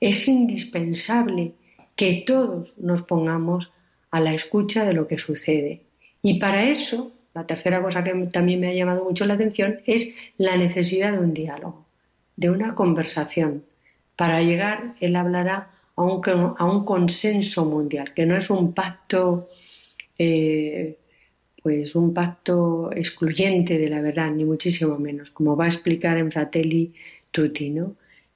[0.00, 1.52] Es indispensable
[2.00, 3.70] que todos nos pongamos
[4.10, 5.82] a la escucha de lo que sucede.
[6.22, 10.14] Y para eso, la tercera cosa que también me ha llamado mucho la atención es
[10.38, 11.84] la necesidad de un diálogo,
[12.36, 13.64] de una conversación.
[14.16, 19.50] Para llegar, él hablará a un, consenso mundial, que no es un pacto,
[20.18, 20.96] eh,
[21.62, 26.32] pues un pacto excluyente de la verdad, ni muchísimo menos, como va a explicar en
[26.32, 26.94] Fratelli
[27.30, 27.74] Tutti.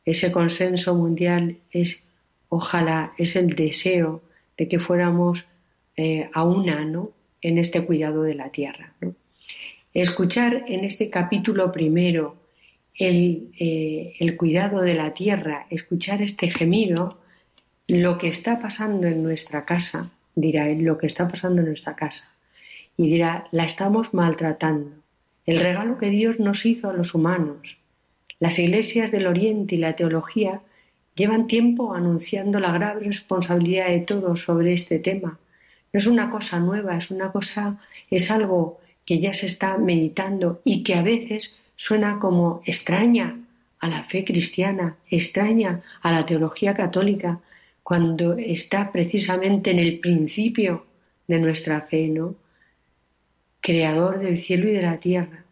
[0.05, 2.04] Ese consenso mundial es,
[2.55, 4.23] ojalá, es el deseo
[4.57, 5.47] de que fuéramos
[5.97, 7.11] eh, a una, ¿no?
[7.43, 8.95] En este cuidado de la tierra,
[9.93, 12.35] Escuchar en este capítulo primero
[12.97, 17.21] el, eh, el, cuidado de la tierra, escuchar este gemido,
[17.87, 21.95] lo que está pasando en nuestra casa, dirá él, lo que está pasando en nuestra
[21.95, 22.33] casa.
[22.97, 24.91] Y dirá, la estamos maltratando.
[25.47, 27.77] El regalo que Dios nos hizo a los humanos.
[28.41, 30.61] Las iglesias del Oriente y la teología
[31.15, 35.39] llevan tiempo anunciando la grave responsabilidad de todos sobre este tema.
[35.93, 37.79] No es una cosa nueva, es una cosa,
[38.11, 43.39] es algo que ya se está meditando y que a veces suena como extraña
[43.79, 47.41] a la fe cristiana, extraña a la teología católica,
[47.83, 50.87] cuando está precisamente en el principio
[51.29, 52.35] de nuestra fe, ¿no?
[53.61, 55.45] Creador del cielo y de la tierra.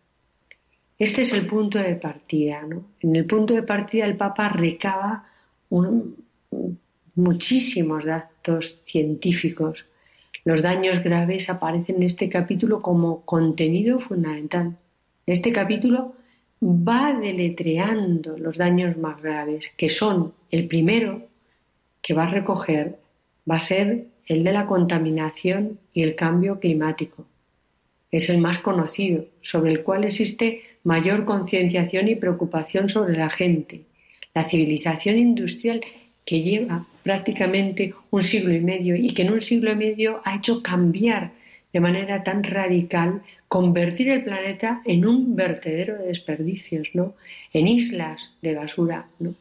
[0.98, 2.86] Este es el punto de partida, ¿no?
[3.00, 5.26] En el punto de partida el Papa recaba
[7.14, 9.84] muchísimos datos científicos.
[10.44, 14.76] Los daños graves aparecen en este capítulo como contenido fundamental.
[15.26, 16.14] En este capítulo
[16.62, 21.28] va deletreando los daños más graves, que son el primero,
[22.00, 22.98] que va a recoger
[23.50, 27.26] va a ser el de la contaminación y el cambio climático.
[28.10, 33.82] Es el más conocido, sobre el cual existe mayor concienciación y preocupación sobre la gente.
[34.34, 35.80] La civilización industrial
[36.24, 40.36] que lleva prácticamente un siglo y medio y que en un siglo y medio ha
[40.36, 41.32] hecho cambiar
[41.72, 47.14] de manera tan radical, convertir el planeta en un vertedero de desperdicios, ¿no?
[47.52, 49.06] en islas de basura.
[49.18, 49.34] ¿no?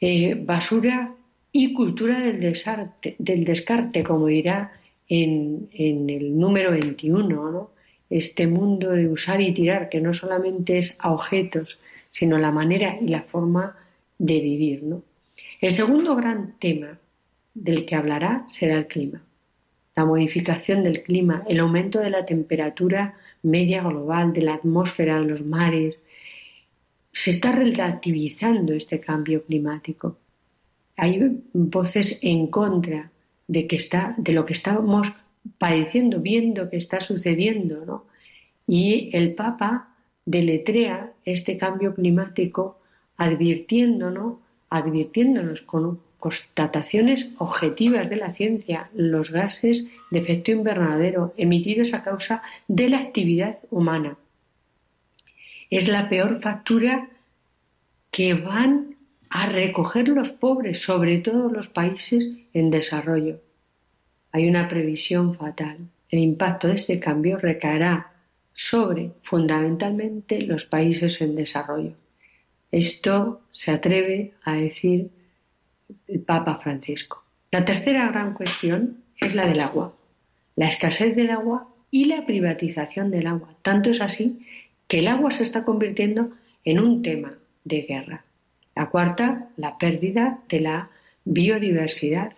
[0.00, 1.12] Eh, basura
[1.50, 4.72] y cultura del, desarte, del descarte, como dirá
[5.08, 7.70] en, el número 21,
[8.10, 11.78] este mundo de usar y tirar, que no solamente es a objetos,
[12.10, 13.76] sino la manera y la forma
[14.18, 14.84] de vivir.
[15.60, 16.98] El segundo gran tema
[17.54, 19.22] del que hablará será el clima.
[19.94, 25.26] La modificación del clima, el aumento de la temperatura media global, de la atmósfera, de
[25.26, 25.98] los mares.
[27.12, 30.16] Se está relativizando este cambio climático
[30.98, 33.10] hay voces en contra
[33.46, 35.12] de, que está, de lo que estamos
[35.56, 38.04] padeciendo, viendo que está sucediendo, ¿no?
[38.66, 39.87] Y el Papa
[40.28, 42.78] deletrea este cambio climático
[43.16, 44.34] advirtiéndonos,
[44.68, 52.42] advirtiéndonos con constataciones objetivas de la ciencia, los gases de efecto invernadero emitidos a causa
[52.66, 54.18] de la actividad humana.
[55.70, 57.08] Es la peor factura
[58.10, 58.96] que van
[59.30, 63.40] a recoger los pobres, sobre todo los países en desarrollo.
[64.32, 65.78] Hay una previsión fatal.
[66.10, 68.07] El impacto de este cambio recaerá
[68.60, 71.92] sobre fundamentalmente los países en desarrollo.
[72.72, 75.10] Esto se atreve a decir
[76.08, 77.22] el Papa Francisco.
[77.52, 79.94] La tercera gran cuestión es la del agua,
[80.56, 83.54] la escasez del agua y la privatización del agua.
[83.62, 84.44] Tanto es así
[84.88, 86.32] que el agua se está convirtiendo
[86.64, 88.24] en un tema de guerra.
[88.74, 90.90] La cuarta, la pérdida de la
[91.24, 92.32] biodiversidad.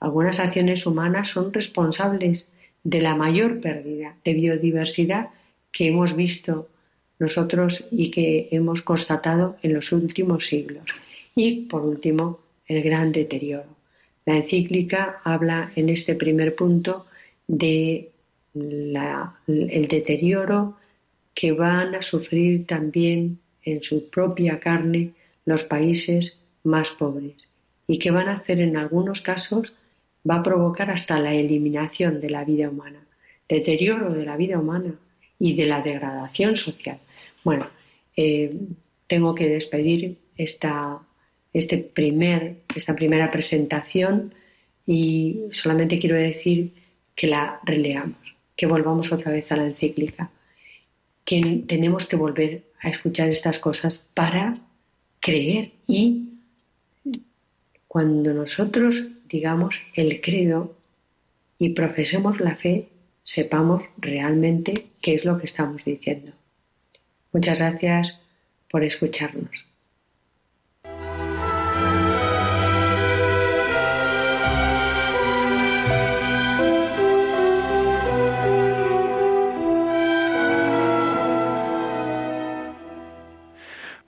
[0.00, 2.48] Algunas acciones humanas son responsables
[2.84, 5.30] de la mayor pérdida de biodiversidad
[5.72, 6.68] que hemos visto
[7.18, 10.84] nosotros y que hemos constatado en los últimos siglos.
[11.34, 13.74] Y, por último, el gran deterioro.
[14.26, 17.06] La encíclica habla en este primer punto
[17.46, 18.10] de
[18.54, 20.76] el deterioro
[21.34, 25.10] que van a sufrir también en su propia carne
[25.44, 27.48] los países más pobres
[27.86, 29.72] y que van a hacer en algunos casos
[30.28, 33.00] va a provocar hasta la eliminación de la vida humana,
[33.48, 34.94] deterioro de la vida humana
[35.38, 36.98] y de la degradación social.
[37.42, 37.68] Bueno,
[38.16, 38.56] eh,
[39.06, 40.98] tengo que despedir esta,
[41.52, 44.34] este primer, esta primera presentación
[44.86, 46.72] y solamente quiero decir
[47.14, 48.18] que la releamos,
[48.56, 50.30] que volvamos otra vez a la encíclica,
[51.24, 54.58] que tenemos que volver a escuchar estas cosas para
[55.20, 56.30] creer y
[57.88, 59.04] cuando nosotros
[59.34, 60.76] digamos el credo
[61.58, 62.86] y profesemos la fe,
[63.24, 66.30] sepamos realmente qué es lo que estamos diciendo.
[67.32, 68.20] Muchas gracias
[68.70, 69.50] por escucharnos.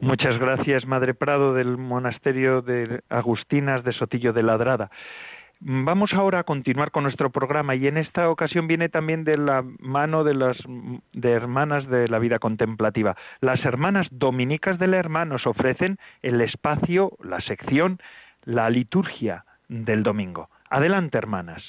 [0.07, 4.89] Muchas gracias, Madre Prado, del Monasterio de Agustinas de Sotillo de Ladrada.
[5.59, 9.65] Vamos ahora a continuar con nuestro programa y en esta ocasión viene también de la
[9.81, 10.59] mano de las
[11.13, 13.17] de hermanas de la vida contemplativa.
[13.41, 17.99] Las hermanas dominicas de la hermana nos ofrecen el espacio, la sección,
[18.45, 20.51] la liturgia del domingo.
[20.71, 21.65] Adelante, hermanas.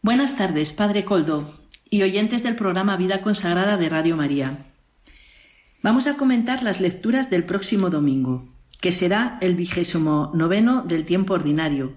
[0.00, 1.44] Buenas tardes, Padre Coldo
[1.90, 4.69] y oyentes del programa Vida Consagrada de Radio María.
[5.82, 8.48] Vamos a comentar las lecturas del próximo domingo
[8.80, 11.94] que será el vigésimo noveno del tiempo ordinario.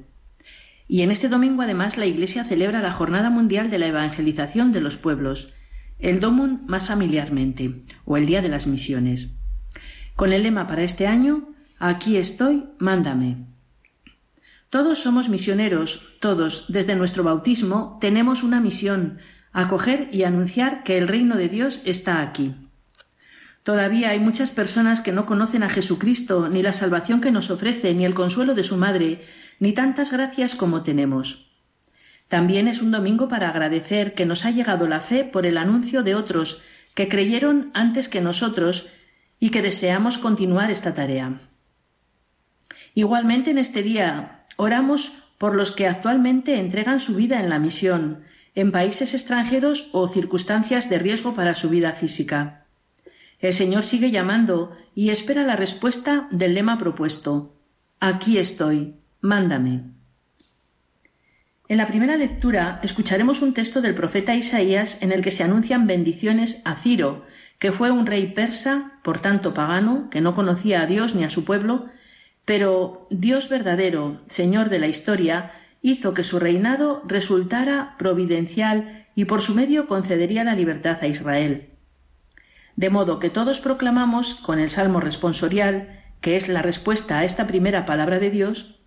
[0.88, 4.82] Y en este domingo además la Iglesia celebra la Jornada Mundial de la Evangelización de
[4.82, 5.54] los Pueblos,
[6.00, 9.30] el Domum más familiarmente, o el Día de las Misiones.
[10.18, 11.54] Con el lema para este año,
[11.86, 13.46] Aquí estoy, mándame.
[14.70, 19.20] Todos somos misioneros, todos, desde nuestro bautismo, tenemos una misión,
[19.52, 22.56] acoger y anunciar que el reino de Dios está aquí.
[23.64, 27.94] Todavía hay muchas personas que no conocen a Jesucristo, ni la salvación que nos ofrece,
[27.94, 29.26] ni el consuelo de su Madre,
[29.60, 31.50] ni tantas gracias como tenemos.
[32.28, 36.04] También es un domingo para agradecer que nos ha llegado la fe por el anuncio
[36.04, 36.62] de otros
[36.94, 38.88] que creyeron antes que nosotros
[39.40, 41.40] y que deseamos continuar esta tarea.
[42.96, 48.24] Igualmente en este día oramos por los que actualmente entregan su vida en la misión,
[48.56, 52.63] en países extranjeros o circunstancias de riesgo para su vida física.
[53.44, 57.60] El Señor sigue llamando y espera la respuesta del lema propuesto.
[58.00, 59.84] Aquí estoy, mándame.
[61.68, 65.88] En la primera lectura escucharemos un texto del profeta Isaías en el que se anuncian
[65.88, 67.26] bendiciones a Ciro,
[67.60, 71.30] que fue un rey persa, por tanto pagano, que no conocía a Dios ni a
[71.30, 71.88] su pueblo,
[72.46, 79.42] pero Dios verdadero, Señor de la historia, hizo que su reinado resultara providencial y por
[79.42, 81.73] su medio concedería la libertad a Israel.
[82.76, 87.48] De modo que todos proclamamos con el Salmo responsorial, que es la respuesta a esta
[87.48, 88.80] primera palabra de Dios,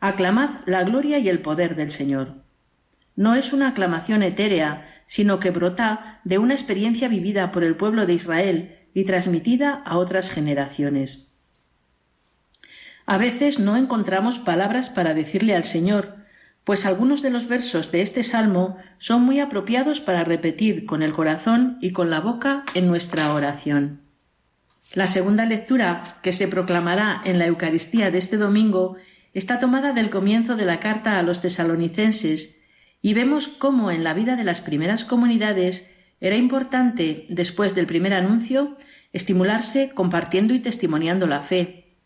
[0.00, 2.34] aclamad la gloria y el poder del Señor.
[3.16, 8.06] No es una aclamación etérea, sino que brota de una experiencia vivida por el pueblo
[8.06, 11.32] de Israel y transmitida a otras generaciones.
[13.06, 16.23] A veces no encontramos palabras para decirle al Señor,
[16.64, 21.12] pues algunos de los versos de este salmo son muy apropiados para repetir con el
[21.12, 24.00] corazón y con la boca en nuestra oración.
[24.94, 28.96] La segunda lectura que se proclamará en la Eucaristía de este domingo
[29.34, 32.56] está tomada del comienzo de la carta a los tesalonicenses
[33.02, 35.90] y vemos cómo en la vida de las primeras comunidades
[36.20, 38.78] era importante, después del primer anuncio,
[39.12, 41.98] estimularse compartiendo y testimoniando la fe.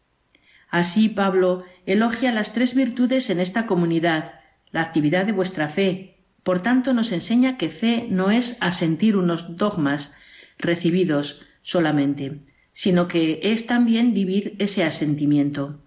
[0.71, 4.38] Así Pablo elogia las tres virtudes en esta comunidad,
[4.71, 6.19] la actividad de vuestra fe.
[6.43, 10.15] Por tanto, nos enseña que fe no es asentir unos dogmas
[10.59, 12.41] recibidos solamente,
[12.73, 15.81] sino que es también vivir ese asentimiento.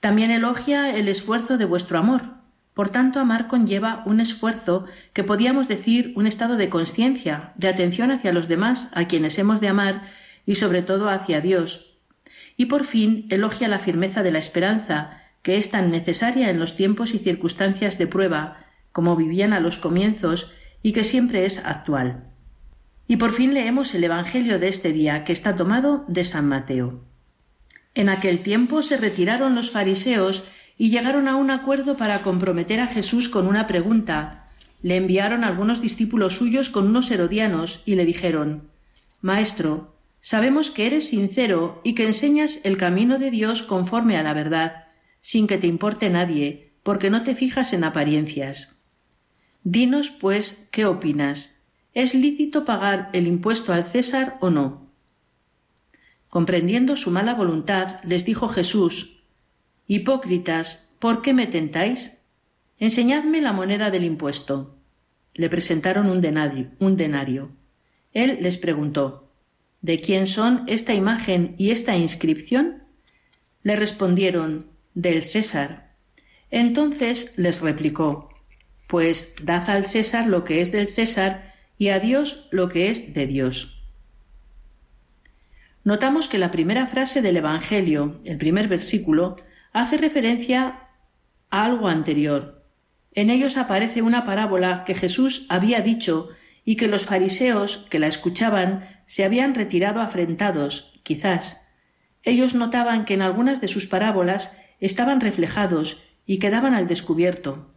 [0.00, 2.34] También elogia el esfuerzo de vuestro amor.
[2.74, 8.10] Por tanto, amar conlleva un esfuerzo que podíamos decir un estado de conciencia, de atención
[8.10, 10.02] hacia los demás a quienes hemos de amar
[10.46, 11.98] y sobre todo hacia Dios.
[12.56, 16.76] Y por fin elogia la firmeza de la esperanza, que es tan necesaria en los
[16.76, 22.28] tiempos y circunstancias de prueba, como vivían a los comienzos, y que siempre es actual.
[23.08, 27.04] Y por fin leemos el Evangelio de este día, que está tomado de San Mateo.
[27.94, 30.44] En aquel tiempo se retiraron los fariseos
[30.78, 34.48] y llegaron a un acuerdo para comprometer a Jesús con una pregunta.
[34.82, 38.70] Le enviaron algunos discípulos suyos con unos herodianos y le dijeron
[39.20, 44.32] Maestro, sabemos que eres sincero y que enseñas el camino de Dios conforme a la
[44.34, 44.86] verdad
[45.22, 48.84] sin que te importe nadie, porque no te fijas en apariencias.
[49.64, 51.56] Dinos, pues, ¿qué opinas?
[51.94, 54.90] ¿Es lícito pagar el impuesto al César o no?
[56.28, 59.22] Comprendiendo su mala voluntad, les dijo Jesús
[59.86, 62.18] Hipócritas, ¿por qué me tentáis?
[62.78, 64.76] Enseñadme la moneda del impuesto.
[65.34, 67.52] Le presentaron un denario, un denario.
[68.12, 69.30] Él les preguntó
[69.82, 72.84] ¿De quién son esta imagen y esta inscripción?
[73.62, 75.92] Le respondieron del César.
[76.50, 78.28] Entonces les replicó,
[78.88, 83.14] Pues dad al César lo que es del César y a Dios lo que es
[83.14, 83.82] de Dios.
[85.84, 89.36] Notamos que la primera frase del Evangelio, el primer versículo,
[89.72, 90.88] hace referencia
[91.50, 92.64] a algo anterior.
[93.14, 96.28] En ellos aparece una parábola que Jesús había dicho
[96.64, 101.60] y que los fariseos que la escuchaban se habían retirado afrentados, quizás.
[102.22, 104.56] Ellos notaban que en algunas de sus parábolas
[104.86, 107.72] estaban reflejados y quedaban al descubierto.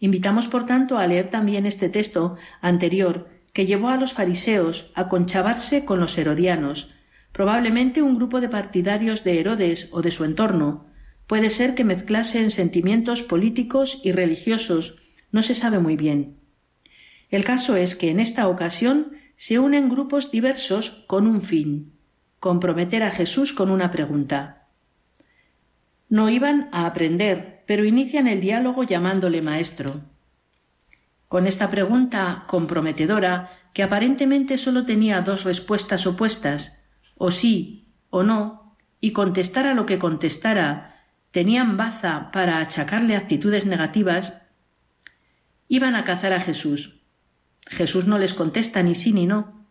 [0.00, 5.08] Invitamos, por tanto, a leer también este texto anterior que llevó a los fariseos a
[5.08, 6.90] conchavarse con los herodianos,
[7.30, 10.86] probablemente un grupo de partidarios de Herodes o de su entorno.
[11.28, 14.96] Puede ser que mezclasen sentimientos políticos y religiosos,
[15.30, 16.40] no se sabe muy bien.
[17.30, 21.94] El caso es que en esta ocasión se unen grupos diversos con un fin
[22.44, 24.63] comprometer a Jesús con una pregunta.
[26.08, 30.02] No iban a aprender, pero inician el diálogo llamándole maestro.
[31.28, 36.80] Con esta pregunta comprometedora, que aparentemente sólo tenía dos respuestas opuestas,
[37.16, 44.42] o sí o no, y contestara lo que contestara, tenían baza para achacarle actitudes negativas,
[45.66, 47.00] iban a cazar a Jesús.
[47.66, 49.66] Jesús no les contesta ni sí ni no,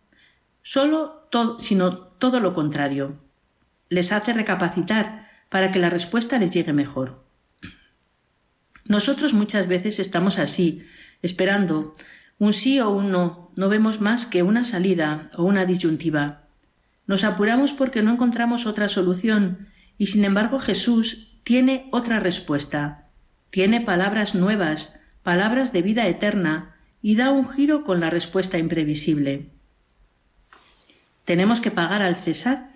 [0.61, 1.29] solo
[1.59, 3.17] sino todo lo contrario.
[3.89, 5.22] Les hace recapacitar
[5.53, 7.23] para que la respuesta les llegue mejor.
[8.85, 10.83] Nosotros muchas veces estamos así,
[11.21, 11.93] esperando
[12.39, 16.47] un sí o un no, no vemos más que una salida o una disyuntiva.
[17.05, 19.67] Nos apuramos porque no encontramos otra solución
[19.99, 23.11] y sin embargo Jesús tiene otra respuesta,
[23.51, 29.51] tiene palabras nuevas, palabras de vida eterna y da un giro con la respuesta imprevisible.
[31.25, 32.72] ¿Tenemos que pagar al César?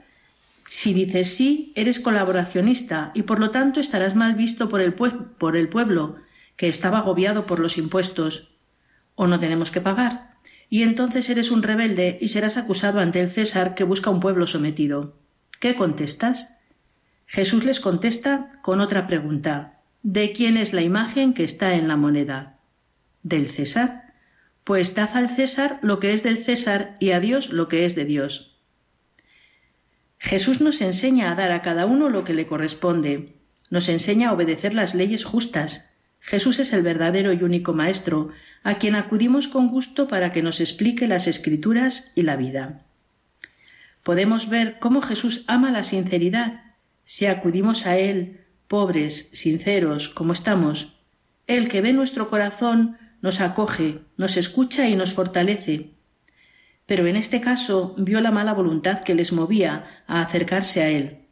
[0.69, 6.17] Si dices sí, eres colaboracionista y por lo tanto estarás mal visto por el, pueblo,
[6.57, 8.51] que estaba agobiado por los impuestos.
[9.15, 10.31] O no tenemos que pagar.
[10.69, 14.45] Y entonces eres un rebelde y serás acusado ante el César que busca un pueblo
[14.45, 15.17] sometido.
[15.61, 16.49] ¿Qué contestas?
[17.25, 19.79] Jesús les contesta con otra pregunta.
[20.03, 22.59] ¿De quién es la imagen que está en la moneda?
[23.23, 24.13] ¿Del César?
[24.65, 27.95] Pues dad al César lo que es del César y a Dios lo que es
[27.95, 28.56] de Dios.
[30.17, 33.35] Jesús nos enseña a dar a cada uno lo que le corresponde,
[33.69, 35.89] nos enseña a obedecer las leyes justas.
[36.19, 38.29] Jesús es el verdadero y único Maestro,
[38.63, 42.85] a quien acudimos con gusto para que nos explique las escrituras y la vida.
[44.03, 46.63] Podemos ver cómo Jesús ama la sinceridad,
[47.03, 50.93] si acudimos a Él, pobres, sinceros, como estamos.
[51.45, 55.96] Él que ve nuestro corazón nos acoge, nos escucha y nos fortalece
[56.87, 61.27] pero en este caso vio la mala voluntad que les movía a acercarse a él.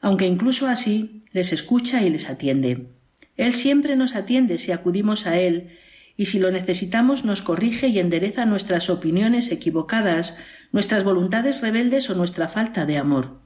[0.00, 2.88] Aunque incluso así les escucha y les atiende.
[3.36, 5.70] Él siempre nos atiende si acudimos a Él,
[6.16, 10.36] y si lo necesitamos nos corrige y endereza nuestras opiniones equivocadas,
[10.70, 13.40] nuestras voluntades rebeldes o nuestra falta de amor.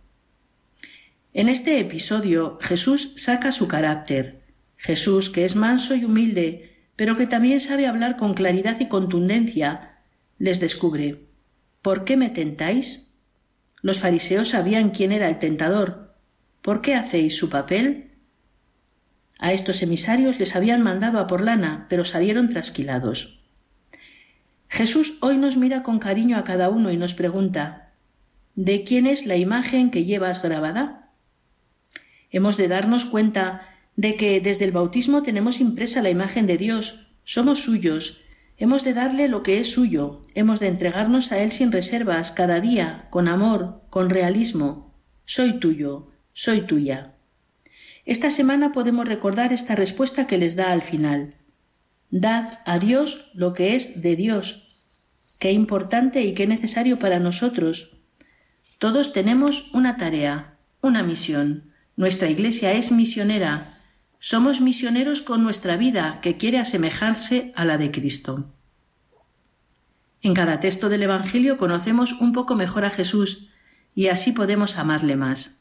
[1.32, 4.42] En este episodio Jesús saca su carácter.
[4.76, 9.95] Jesús, que es manso y humilde, pero que también sabe hablar con claridad y contundencia,
[10.38, 11.26] les descubre
[11.82, 13.14] ¿Por qué me tentáis?
[13.82, 16.06] Los fariseos sabían quién era el tentador.
[16.66, 18.10] ¿por qué hacéis su papel?
[19.38, 23.38] A estos emisarios les habían mandado a por lana, pero salieron trasquilados.
[24.66, 27.92] Jesús hoy nos mira con cariño a cada uno y nos pregunta
[28.56, 31.12] ¿De quién es la imagen que llevas grabada?
[32.30, 33.62] Hemos de darnos cuenta
[33.94, 38.24] de que desde el bautismo tenemos impresa la imagen de Dios, somos suyos,
[38.58, 42.60] hemos de darle lo que es suyo, hemos de entregarnos a Él sin reservas, cada
[42.60, 44.94] día, con amor, con realismo.
[45.24, 47.14] Soy tuyo, soy tuya.
[48.04, 51.34] Esta semana podemos recordar esta respuesta que les da al final.
[52.10, 54.68] Dad a Dios lo que es de Dios.
[55.38, 57.98] Qué importante y qué necesario para nosotros.
[58.78, 61.72] Todos tenemos una tarea, una misión.
[61.96, 63.75] Nuestra Iglesia es misionera.
[64.18, 68.52] Somos misioneros con nuestra vida que quiere asemejarse a la de Cristo.
[70.22, 73.48] En cada texto del Evangelio conocemos un poco mejor a Jesús
[73.94, 75.60] y así podemos amarle más.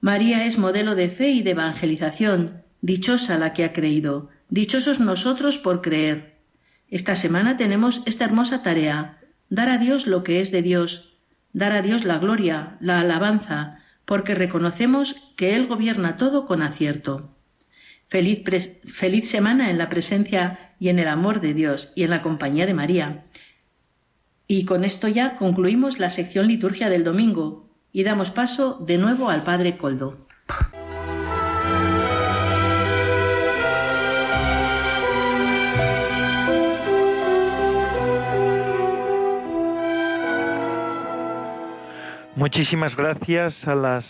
[0.00, 5.58] María es modelo de fe y de evangelización, dichosa la que ha creído, dichosos nosotros
[5.58, 6.38] por creer.
[6.90, 11.12] Esta semana tenemos esta hermosa tarea, dar a Dios lo que es de Dios,
[11.52, 13.81] dar a Dios la gloria, la alabanza,
[14.12, 17.34] porque reconocemos que Él gobierna todo con acierto.
[18.08, 18.42] Feliz,
[18.84, 22.66] feliz, semana en la presencia y en el amor de Dios y en la compañía
[22.66, 23.22] de María.
[24.46, 29.30] Y con esto ya concluimos la sección liturgia del domingo y damos paso de nuevo
[29.30, 30.26] al Padre Coldo.
[42.42, 44.04] Muchísimas gracias a las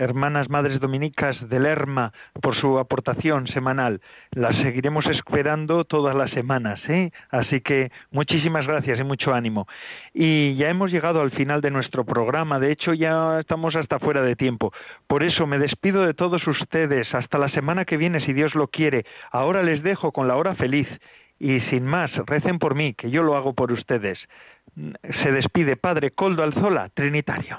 [0.00, 2.12] hermanas madres dominicas de Lerma
[2.42, 4.00] por su aportación semanal.
[4.32, 7.12] Las seguiremos esperando todas las semanas, ¿eh?
[7.30, 9.68] Así que muchísimas gracias y mucho ánimo.
[10.12, 14.22] Y ya hemos llegado al final de nuestro programa, de hecho ya estamos hasta fuera
[14.22, 14.72] de tiempo.
[15.06, 18.66] Por eso me despido de todos ustedes hasta la semana que viene si Dios lo
[18.66, 19.04] quiere.
[19.30, 20.88] Ahora les dejo con la hora feliz
[21.38, 24.18] y sin más, recen por mí, que yo lo hago por ustedes.
[25.22, 27.58] Se despide Padre Coldo Alzola, Trinitario.